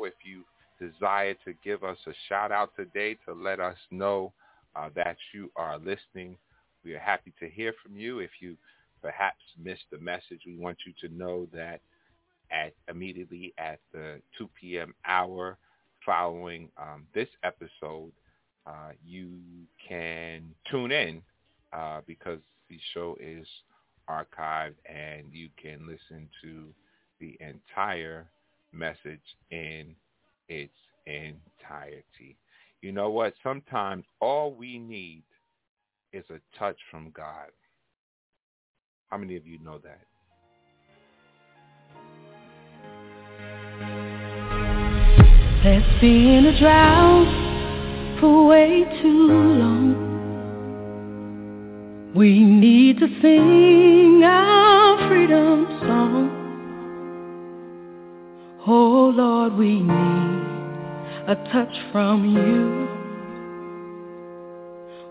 If 0.08 0.14
you 0.24 0.44
desire 0.80 1.34
to 1.46 1.54
give 1.64 1.84
us 1.84 1.98
a 2.06 2.12
shout 2.30 2.52
out 2.52 2.76
today 2.76 3.18
to 3.26 3.34
let 3.34 3.60
us 3.60 3.78
know 3.92 4.32
uh, 4.76 4.90
that 4.96 5.18
you 5.34 5.50
are 5.56 5.80
listening, 5.80 6.38
we 6.84 6.94
are 6.94 7.00
happy 7.00 7.34
to 7.40 7.50
hear 7.50 7.74
from 7.84 7.96
you. 7.96 8.20
If 8.20 8.32
you 8.40 8.58
perhaps 9.02 9.42
missed 9.62 9.86
the 9.92 9.98
message, 10.00 10.42
we 10.46 10.58
want 10.58 10.78
you 10.86 10.94
to 11.08 11.16
know 11.16 11.48
that 11.54 11.82
at 12.52 12.74
immediately 12.90 13.54
at 13.58 13.80
the 13.94 14.22
2 14.38 14.50
p.m. 14.60 14.94
hour 15.06 15.58
following 16.06 16.70
um, 16.78 17.06
this 17.14 17.28
episode, 17.44 18.12
uh, 18.66 18.92
you 19.06 19.32
can 19.88 20.44
tune 20.70 20.92
in 20.92 21.22
uh, 21.74 22.02
because 22.08 22.40
the 22.70 22.80
show 22.94 23.18
is 23.20 23.46
archived 24.10 24.76
and 24.86 25.26
you 25.32 25.50
can 25.62 25.86
listen 25.88 26.30
to 26.42 26.66
the 27.20 27.38
entire 27.40 28.26
message 28.72 29.20
in 29.52 29.96
its 30.50 30.74
entirety. 31.06 32.38
You 32.82 32.92
know 32.92 33.10
what? 33.10 33.34
Sometimes 33.44 34.06
all 34.22 34.54
we 34.54 34.78
need 34.78 35.24
is 36.14 36.26
a 36.30 36.40
touch 36.58 36.78
from 36.90 37.12
God. 37.16 37.50
How 39.10 39.18
many 39.18 39.36
of 39.36 39.46
you 39.46 39.60
know 39.60 39.80
that? 39.80 40.02
There's 45.64 46.02
been 46.02 46.46
a 46.46 46.60
drought 46.60 48.20
for 48.20 48.48
way 48.48 48.84
too 49.02 49.28
long. 49.28 50.08
We 52.16 52.40
need 52.40 53.00
to 53.00 53.08
sing 53.22 54.24
our 54.24 55.08
freedom 55.08 55.68
song. 55.82 56.32
Oh 58.66 59.14
Lord, 59.16 59.54
we 59.54 59.80
need 59.80 60.48
a 61.28 61.36
touch 61.52 61.76
from 61.92 62.26
you. 62.36 62.87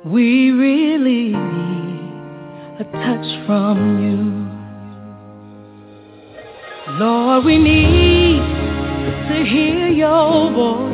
We 0.06 0.52
really 0.52 1.32
need 1.32 2.78
a 2.78 2.84
touch 2.84 3.44
from 3.44 3.76
you. 4.04 4.16
Lord, 6.94 7.44
we 7.44 7.58
need 7.58 8.38
to 9.28 9.44
hear 9.50 9.88
your 9.88 10.52
voice. 10.52 10.92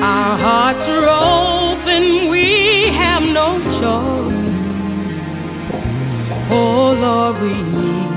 Our 0.00 0.38
hearts 0.38 0.88
are 0.88 1.08
open, 1.76 2.30
we 2.30 2.88
have 2.96 3.22
no 3.22 3.58
choice. 3.82 4.38
Oh 6.50 6.92
Lord, 6.98 7.42
we 7.42 7.52
need 7.52 8.12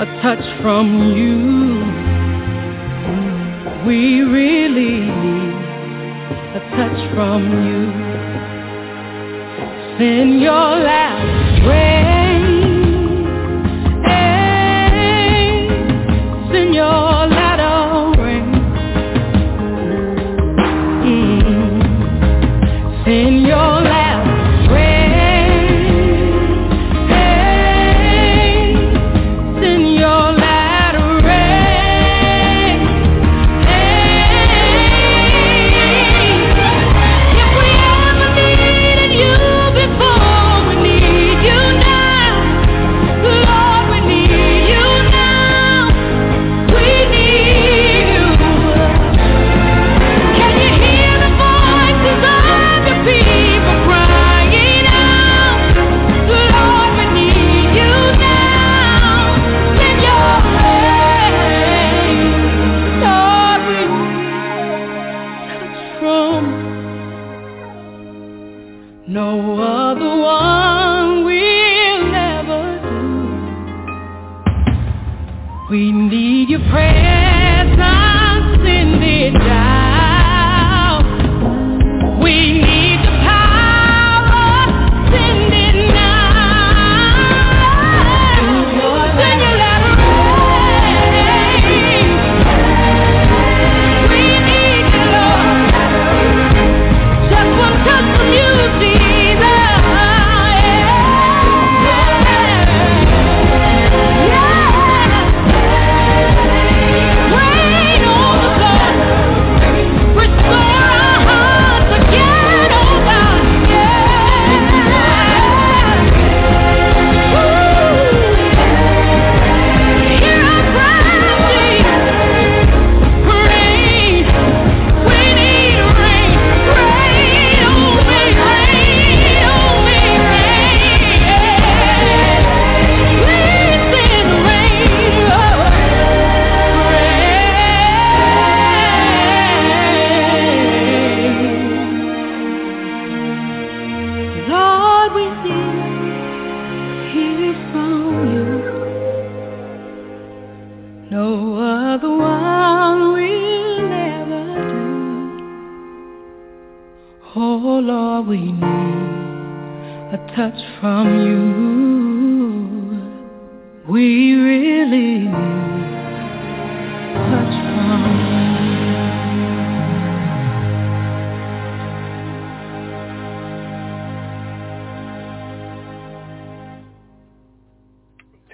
a 0.00 0.06
touch 0.20 0.44
from 0.60 0.86
you. 1.16 1.38
We 3.86 4.22
really 4.22 5.02
need 5.06 5.49
a 6.54 6.60
touch 6.74 7.14
from 7.14 7.42
you. 7.64 7.80
Send 9.98 10.40
your 10.40 10.52
last 10.52 11.66
rain. 11.66 11.99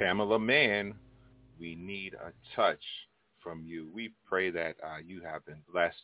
Tamela 0.07 0.41
Mann, 0.41 0.95
we 1.59 1.75
need 1.75 2.15
a 2.15 2.31
touch 2.55 2.83
from 3.43 3.65
you. 3.67 3.89
We 3.93 4.13
pray 4.25 4.51
that 4.51 4.77
uh, 4.81 4.99
you 5.05 5.21
have 5.23 5.45
been 5.47 5.61
blessed 5.73 5.97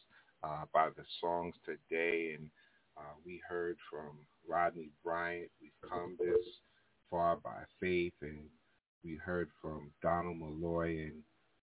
uh, 0.43 0.65
by 0.75 0.89
the 0.97 1.05
songs 1.21 1.55
today, 1.65 2.35
and 2.37 2.51
uh, 2.97 3.13
we 3.25 3.41
heard 3.49 3.77
from 3.89 4.19
Rodney 4.49 4.91
Bryant. 5.05 5.51
We've 5.61 5.71
come 5.89 6.17
this 6.19 6.45
far 7.13 7.37
by 7.37 7.63
faith, 7.81 8.15
and 8.23 8.41
we 9.05 9.21
heard 9.25 9.51
from 9.61 9.93
Donald 10.03 10.39
Malloy 10.39 11.03
and 11.03 11.23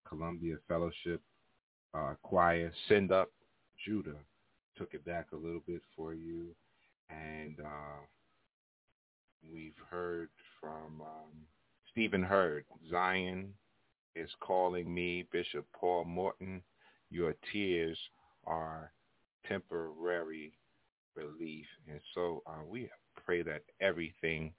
Columbia 0.08 0.58
Fellowship 0.68 1.22
uh, 1.96 2.14
Choir. 2.22 2.72
Send 2.88 3.12
up 3.12 3.32
Judah 3.84 4.20
took 4.78 4.94
it 4.94 5.04
back 5.06 5.30
a 5.34 5.36
little 5.36 5.64
bit 5.66 5.82
for 5.96 6.14
you, 6.14 6.50
and 7.10 7.56
uh, 7.60 8.06
we've 9.52 9.74
heard 9.90 10.30
from 10.62 11.02
um, 11.02 11.48
Stephen 11.98 12.22
Hurd, 12.22 12.64
Zion 12.92 13.56
is 14.16 14.30
calling 14.40 14.94
me, 14.94 15.26
Bishop 15.32 15.66
Paul 15.74 16.06
Morton. 16.06 16.62
Your 17.10 17.34
tears 17.52 17.98
are 18.46 18.94
temporary 19.48 20.54
relief. 21.16 21.66
And 21.90 22.00
so 22.14 22.44
uh, 22.46 22.62
we 22.70 22.88
pray 23.26 23.42
that 23.42 23.64
everything 23.82 24.54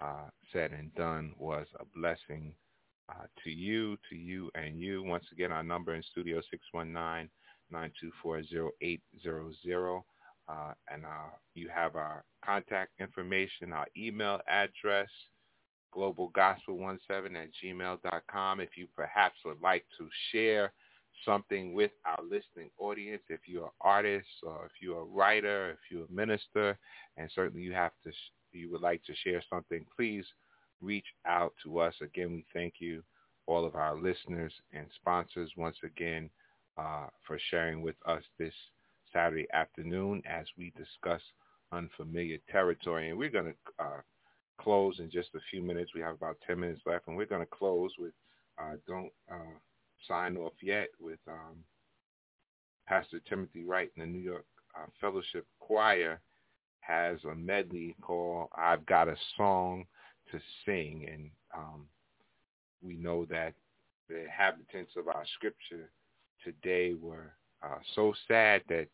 uh, 0.00 0.30
said 0.50 0.72
and 0.72 0.94
done 0.94 1.34
was 1.36 1.66
a 1.78 1.84
blessing 1.94 2.54
uh, 3.10 3.26
to 3.44 3.50
you, 3.50 3.98
to 4.08 4.16
you, 4.16 4.50
and 4.54 4.80
you. 4.80 5.02
Once 5.02 5.26
again, 5.30 5.52
our 5.52 5.62
number 5.62 5.94
in 5.94 6.02
studio, 6.02 6.40
619-924-0800. 7.70 10.02
Uh, 10.48 10.72
and 10.90 11.04
uh, 11.04 11.28
you 11.54 11.68
have 11.68 11.96
our 11.96 12.24
contact 12.42 12.92
information, 12.98 13.74
our 13.74 13.86
email 13.94 14.40
address, 14.48 15.10
globalgospel17 15.94 17.36
at 17.36 17.48
gmail.com. 17.62 18.60
If 18.60 18.70
you 18.76 18.86
perhaps 18.94 19.36
would 19.44 19.60
like 19.62 19.84
to 19.98 20.08
share 20.32 20.72
something 21.24 21.74
with 21.74 21.90
our 22.04 22.22
listening 22.22 22.70
audience, 22.78 23.22
if 23.28 23.40
you're 23.46 23.66
an 23.66 23.70
artist 23.80 24.28
or 24.42 24.66
if 24.66 24.72
you're 24.80 25.00
a 25.00 25.04
writer, 25.04 25.70
if 25.70 25.78
you're 25.90 26.06
a 26.06 26.12
minister, 26.12 26.78
and 27.16 27.30
certainly 27.34 27.62
you 27.62 27.72
have 27.72 27.92
to, 28.04 28.12
you 28.52 28.70
would 28.70 28.80
like 28.82 29.02
to 29.04 29.14
share 29.24 29.42
something, 29.50 29.84
please 29.96 30.24
reach 30.80 31.06
out 31.26 31.54
to 31.62 31.78
us. 31.78 31.94
Again, 32.00 32.32
we 32.32 32.44
thank 32.52 32.74
you, 32.78 33.02
all 33.46 33.64
of 33.64 33.74
our 33.74 33.96
listeners 33.96 34.52
and 34.72 34.86
sponsors, 34.96 35.50
once 35.56 35.76
again, 35.82 36.30
uh, 36.76 37.06
for 37.26 37.38
sharing 37.50 37.82
with 37.82 37.96
us 38.06 38.22
this 38.38 38.54
Saturday 39.12 39.46
afternoon 39.52 40.22
as 40.28 40.46
we 40.56 40.72
discuss 40.76 41.22
unfamiliar 41.72 42.38
territory. 42.50 43.10
And 43.10 43.18
we're 43.18 43.30
going 43.30 43.52
to 43.52 43.84
uh, 43.84 44.00
close 44.58 44.98
in 44.98 45.10
just 45.10 45.28
a 45.34 45.40
few 45.50 45.62
minutes. 45.62 45.92
We 45.94 46.00
have 46.00 46.14
about 46.14 46.38
10 46.46 46.60
minutes 46.60 46.82
left, 46.86 47.06
and 47.08 47.16
we're 47.16 47.26
going 47.26 47.42
to 47.42 47.46
close 47.46 47.92
with 47.98 48.12
uh, 48.58 48.74
Don't 48.86 49.12
uh, 49.30 49.56
Sign 50.06 50.36
Off 50.36 50.52
Yet 50.62 50.88
with 51.00 51.18
um, 51.28 51.56
Pastor 52.86 53.20
Timothy 53.28 53.64
Wright 53.64 53.90
in 53.96 54.00
the 54.00 54.06
New 54.06 54.22
York 54.22 54.44
uh, 54.76 54.86
Fellowship 55.00 55.46
Choir 55.60 56.20
has 56.80 57.18
a 57.24 57.34
medley 57.34 57.94
called 58.00 58.48
I've 58.56 58.86
Got 58.86 59.08
a 59.08 59.16
Song 59.36 59.84
to 60.32 60.40
Sing. 60.64 61.06
And 61.12 61.30
um, 61.56 61.86
we 62.82 62.96
know 62.96 63.26
that 63.26 63.54
the 64.08 64.22
inhabitants 64.22 64.92
of 64.96 65.08
our 65.08 65.24
scripture 65.34 65.90
today 66.42 66.94
were 66.94 67.32
uh, 67.62 67.78
so 67.94 68.14
sad 68.26 68.62
that 68.68 68.86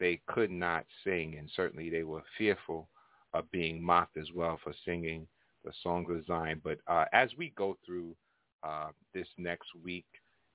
they 0.00 0.20
could 0.26 0.50
not 0.50 0.84
sing, 1.04 1.36
and 1.38 1.48
certainly 1.54 1.90
they 1.90 2.02
were 2.02 2.22
fearful 2.36 2.88
of 3.34 3.50
being 3.50 3.82
mocked 3.82 4.16
as 4.16 4.28
well 4.34 4.58
for 4.62 4.72
singing 4.84 5.26
the 5.64 5.72
song 5.82 6.06
of 6.10 6.24
Zion. 6.26 6.60
But 6.62 6.78
uh, 6.86 7.04
as 7.12 7.30
we 7.36 7.52
go 7.56 7.76
through 7.84 8.14
uh, 8.62 8.88
this 9.12 9.26
next 9.36 9.68
week 9.82 10.06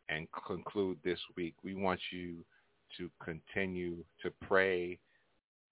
and 0.08 0.28
conclude 0.48 0.98
this 1.04 1.20
week, 1.36 1.56
we 1.64 1.76
want 1.76 2.00
you 2.12 2.38
to 2.98 3.10
continue 3.24 3.98
to 4.24 4.32
pray, 4.42 4.98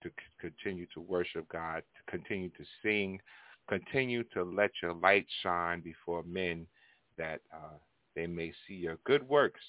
to 0.03 0.09
c- 0.09 0.13
continue 0.39 0.85
to 0.93 1.01
worship 1.01 1.47
God, 1.49 1.81
to 1.95 2.11
continue 2.11 2.49
to 2.49 2.63
sing, 2.83 3.19
continue 3.67 4.23
to 4.33 4.43
let 4.43 4.71
your 4.81 4.93
light 4.93 5.25
shine 5.41 5.81
before 5.81 6.23
men 6.23 6.67
that 7.17 7.39
uh, 7.53 7.77
they 8.15 8.27
may 8.27 8.53
see 8.67 8.75
your 8.75 8.97
good 9.05 9.27
works 9.27 9.61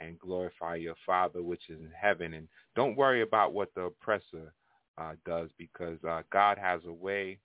and 0.00 0.18
glorify 0.18 0.74
your 0.74 0.96
Father 1.06 1.42
which 1.42 1.62
is 1.68 1.78
in 1.80 1.92
heaven. 1.96 2.34
And 2.34 2.48
don't 2.74 2.96
worry 2.96 3.22
about 3.22 3.52
what 3.52 3.72
the 3.74 3.82
oppressor 3.82 4.52
uh, 4.98 5.12
does 5.24 5.50
because 5.58 5.98
uh, 6.08 6.22
God 6.32 6.58
has 6.58 6.80
a 6.86 6.92
way 6.92 7.38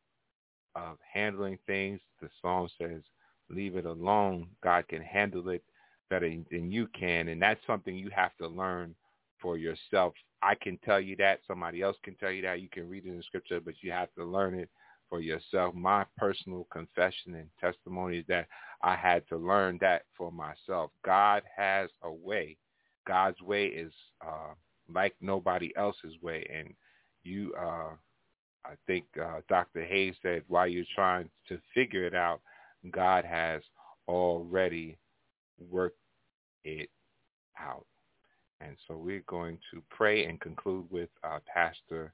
of 0.76 0.98
handling 1.12 1.58
things. 1.66 2.00
The 2.22 2.30
song 2.42 2.70
says, 2.78 3.02
leave 3.50 3.76
it 3.76 3.86
alone. 3.86 4.48
God 4.64 4.88
can 4.88 5.02
handle 5.02 5.50
it 5.50 5.64
better 6.10 6.30
than 6.52 6.72
you 6.72 6.88
can. 6.88 7.30
And 7.30 7.42
that's 7.42 7.60
something 7.66 7.96
you 7.96 8.10
have 8.16 8.36
to 8.38 8.48
learn 8.48 8.96
for 9.42 9.58
yourself. 9.58 10.14
I 10.42 10.56
can 10.56 10.78
tell 10.86 11.00
you 11.00 11.16
that. 11.18 11.40
Somebody 11.48 11.82
else 11.82 11.98
can 12.04 12.16
tell 12.16 12.32
you 12.32 12.42
that. 12.44 12.62
You 12.62 12.70
can 12.70 12.88
read 12.90 13.06
it 13.06 13.10
in 13.10 13.18
the 13.18 13.24
scripture, 13.24 13.60
but 13.60 13.76
you 13.82 13.92
have 13.92 14.14
to 14.16 14.24
learn 14.24 14.54
it 14.54 14.70
for 15.10 15.22
yourself. 15.22 15.74
My 15.74 16.06
personal 16.18 16.68
confession 16.72 17.36
and 17.36 17.50
testimony 17.60 18.20
is 18.20 18.26
that 18.28 18.48
I 18.82 18.96
had 18.96 19.28
to 19.30 19.38
learn 19.38 19.78
that 19.82 20.04
for 20.18 20.32
myself. 20.32 20.92
God 21.04 21.44
has 21.56 21.90
a 22.04 22.12
way. 22.12 22.58
God's 23.08 23.42
way 23.42 23.68
is 23.68 23.94
uh, 24.26 24.54
like 24.94 25.16
nobody 25.22 25.72
else's 25.76 26.14
way. 26.22 26.46
And 26.54 26.74
you, 27.28 27.54
uh, 27.60 27.92
I 28.66 28.74
think 28.86 29.06
uh, 29.22 29.42
Dr. 29.50 29.84
Hayes 29.84 30.16
said, 30.22 30.44
while 30.48 30.68
you're 30.68 30.86
trying 30.96 31.30
to 31.50 31.60
figure 31.74 32.06
it 32.06 32.16
out, 32.16 32.42
God 32.92 33.26
has 33.26 33.62
already 34.08 34.98
worked 35.72 36.00
it 36.64 36.90
out. 37.60 37.86
And 38.62 38.76
so 38.88 38.98
we're 38.98 39.24
going 39.28 39.60
to 39.72 39.84
pray 39.90 40.26
and 40.26 40.40
conclude 40.40 40.86
with 40.90 41.10
uh, 41.24 41.40
Pastor 41.54 42.14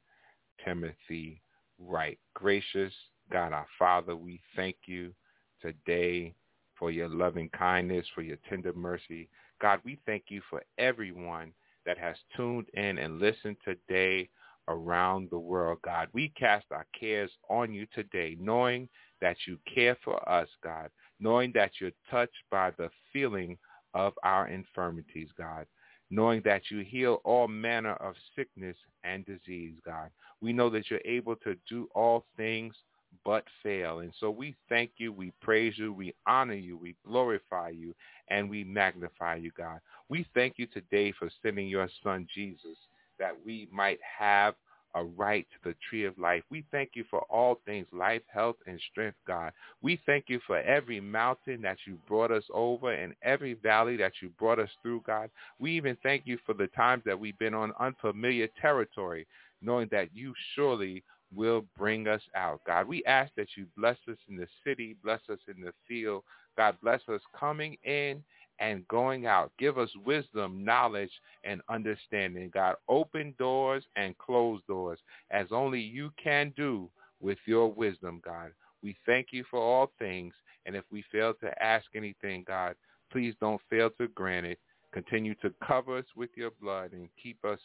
Timothy 0.63 1.41
Wright. 1.79 2.19
Gracious 2.33 2.93
God, 3.31 3.53
our 3.53 3.67
Father, 3.79 4.15
we 4.15 4.41
thank 4.55 4.75
you 4.85 5.13
today 5.61 6.33
for 6.77 6.91
your 6.91 7.07
loving 7.07 7.49
kindness, 7.49 8.05
for 8.13 8.21
your 8.21 8.37
tender 8.49 8.73
mercy. 8.73 9.29
God, 9.61 9.79
we 9.85 9.97
thank 10.05 10.25
you 10.27 10.41
for 10.49 10.61
everyone 10.77 11.53
that 11.85 11.97
has 11.97 12.17
tuned 12.35 12.67
in 12.73 12.97
and 12.97 13.19
listened 13.19 13.57
today 13.63 14.29
around 14.67 15.29
the 15.29 15.39
world, 15.39 15.79
God. 15.83 16.07
We 16.13 16.29
cast 16.29 16.65
our 16.71 16.85
cares 16.97 17.31
on 17.49 17.73
you 17.73 17.87
today, 17.93 18.37
knowing 18.39 18.89
that 19.21 19.37
you 19.47 19.57
care 19.73 19.97
for 20.03 20.27
us, 20.29 20.47
God, 20.63 20.89
knowing 21.19 21.51
that 21.55 21.71
you're 21.79 21.91
touched 22.09 22.43
by 22.51 22.71
the 22.71 22.89
feeling 23.11 23.57
of 23.93 24.13
our 24.23 24.47
infirmities, 24.47 25.29
God, 25.37 25.65
knowing 26.09 26.41
that 26.45 26.63
you 26.69 26.79
heal 26.79 27.21
all 27.23 27.47
manner 27.47 27.93
of 27.93 28.15
sickness 28.35 28.77
and 29.03 29.25
disease, 29.25 29.75
God. 29.85 30.09
We 30.41 30.53
know 30.53 30.69
that 30.71 30.89
you're 30.89 30.99
able 31.05 31.35
to 31.37 31.55
do 31.69 31.87
all 31.95 32.25
things 32.37 32.75
but 33.23 33.43
fail. 33.61 33.99
And 33.99 34.11
so 34.19 34.29
we 34.29 34.55
thank 34.69 34.91
you, 34.97 35.13
we 35.13 35.31
praise 35.41 35.77
you, 35.77 35.93
we 35.93 36.13
honor 36.27 36.53
you, 36.55 36.77
we 36.77 36.95
glorify 37.05 37.69
you, 37.69 37.93
and 38.29 38.49
we 38.49 38.63
magnify 38.63 39.35
you, 39.35 39.51
God. 39.57 39.79
We 40.09 40.25
thank 40.33 40.55
you 40.57 40.67
today 40.67 41.13
for 41.17 41.29
sending 41.41 41.67
your 41.67 41.87
son, 42.03 42.27
Jesus, 42.33 42.77
that 43.19 43.33
we 43.45 43.67
might 43.71 43.99
have 44.19 44.55
a 44.95 45.03
right 45.03 45.47
to 45.51 45.69
the 45.69 45.75
tree 45.89 46.05
of 46.05 46.17
life. 46.17 46.43
We 46.49 46.63
thank 46.71 46.91
you 46.93 47.03
for 47.09 47.21
all 47.29 47.59
things, 47.65 47.87
life, 47.91 48.21
health, 48.31 48.57
and 48.67 48.79
strength, 48.91 49.17
God. 49.25 49.51
We 49.81 49.99
thank 50.05 50.25
you 50.27 50.39
for 50.45 50.59
every 50.59 50.99
mountain 50.99 51.61
that 51.63 51.77
you 51.87 51.97
brought 52.07 52.31
us 52.31 52.43
over 52.53 52.93
and 52.93 53.13
every 53.23 53.55
valley 53.55 53.97
that 53.97 54.13
you 54.21 54.29
brought 54.37 54.59
us 54.59 54.69
through, 54.81 55.01
God. 55.05 55.29
We 55.59 55.75
even 55.75 55.97
thank 56.03 56.23
you 56.25 56.37
for 56.45 56.53
the 56.53 56.67
times 56.67 57.03
that 57.05 57.19
we've 57.19 57.37
been 57.39 57.55
on 57.55 57.73
unfamiliar 57.79 58.47
territory, 58.61 59.25
knowing 59.61 59.87
that 59.91 60.09
you 60.13 60.33
surely 60.55 61.03
will 61.35 61.65
bring 61.77 62.07
us 62.07 62.21
out. 62.35 62.61
God, 62.65 62.87
we 62.87 63.03
ask 63.05 63.31
that 63.35 63.47
you 63.57 63.65
bless 63.75 63.97
us 64.09 64.17
in 64.29 64.37
the 64.37 64.47
city, 64.63 64.95
bless 65.03 65.21
us 65.31 65.39
in 65.47 65.63
the 65.63 65.73
field. 65.87 66.23
God, 66.55 66.77
bless 66.83 67.01
us 67.09 67.21
coming 67.37 67.77
in 67.83 68.23
and 68.59 68.87
going 68.87 69.25
out. 69.25 69.51
Give 69.57 69.77
us 69.77 69.89
wisdom, 70.05 70.63
knowledge, 70.63 71.11
and 71.43 71.61
understanding. 71.69 72.51
God, 72.53 72.75
open 72.87 73.33
doors 73.37 73.83
and 73.95 74.17
close 74.17 74.61
doors 74.67 74.99
as 75.31 75.47
only 75.51 75.81
you 75.81 76.11
can 76.21 76.53
do 76.55 76.89
with 77.19 77.37
your 77.45 77.71
wisdom, 77.71 78.21
God. 78.23 78.51
We 78.81 78.95
thank 79.05 79.27
you 79.31 79.43
for 79.49 79.59
all 79.59 79.91
things. 79.97 80.33
And 80.65 80.75
if 80.75 80.83
we 80.91 81.03
fail 81.11 81.33
to 81.41 81.63
ask 81.63 81.85
anything, 81.95 82.43
God, 82.47 82.75
please 83.11 83.33
don't 83.39 83.61
fail 83.69 83.89
to 83.97 84.07
grant 84.09 84.45
it. 84.45 84.59
Continue 84.93 85.35
to 85.35 85.53
cover 85.65 85.97
us 85.97 86.05
with 86.15 86.29
your 86.35 86.51
blood 86.61 86.91
and 86.93 87.09
keep 87.21 87.43
us 87.43 87.59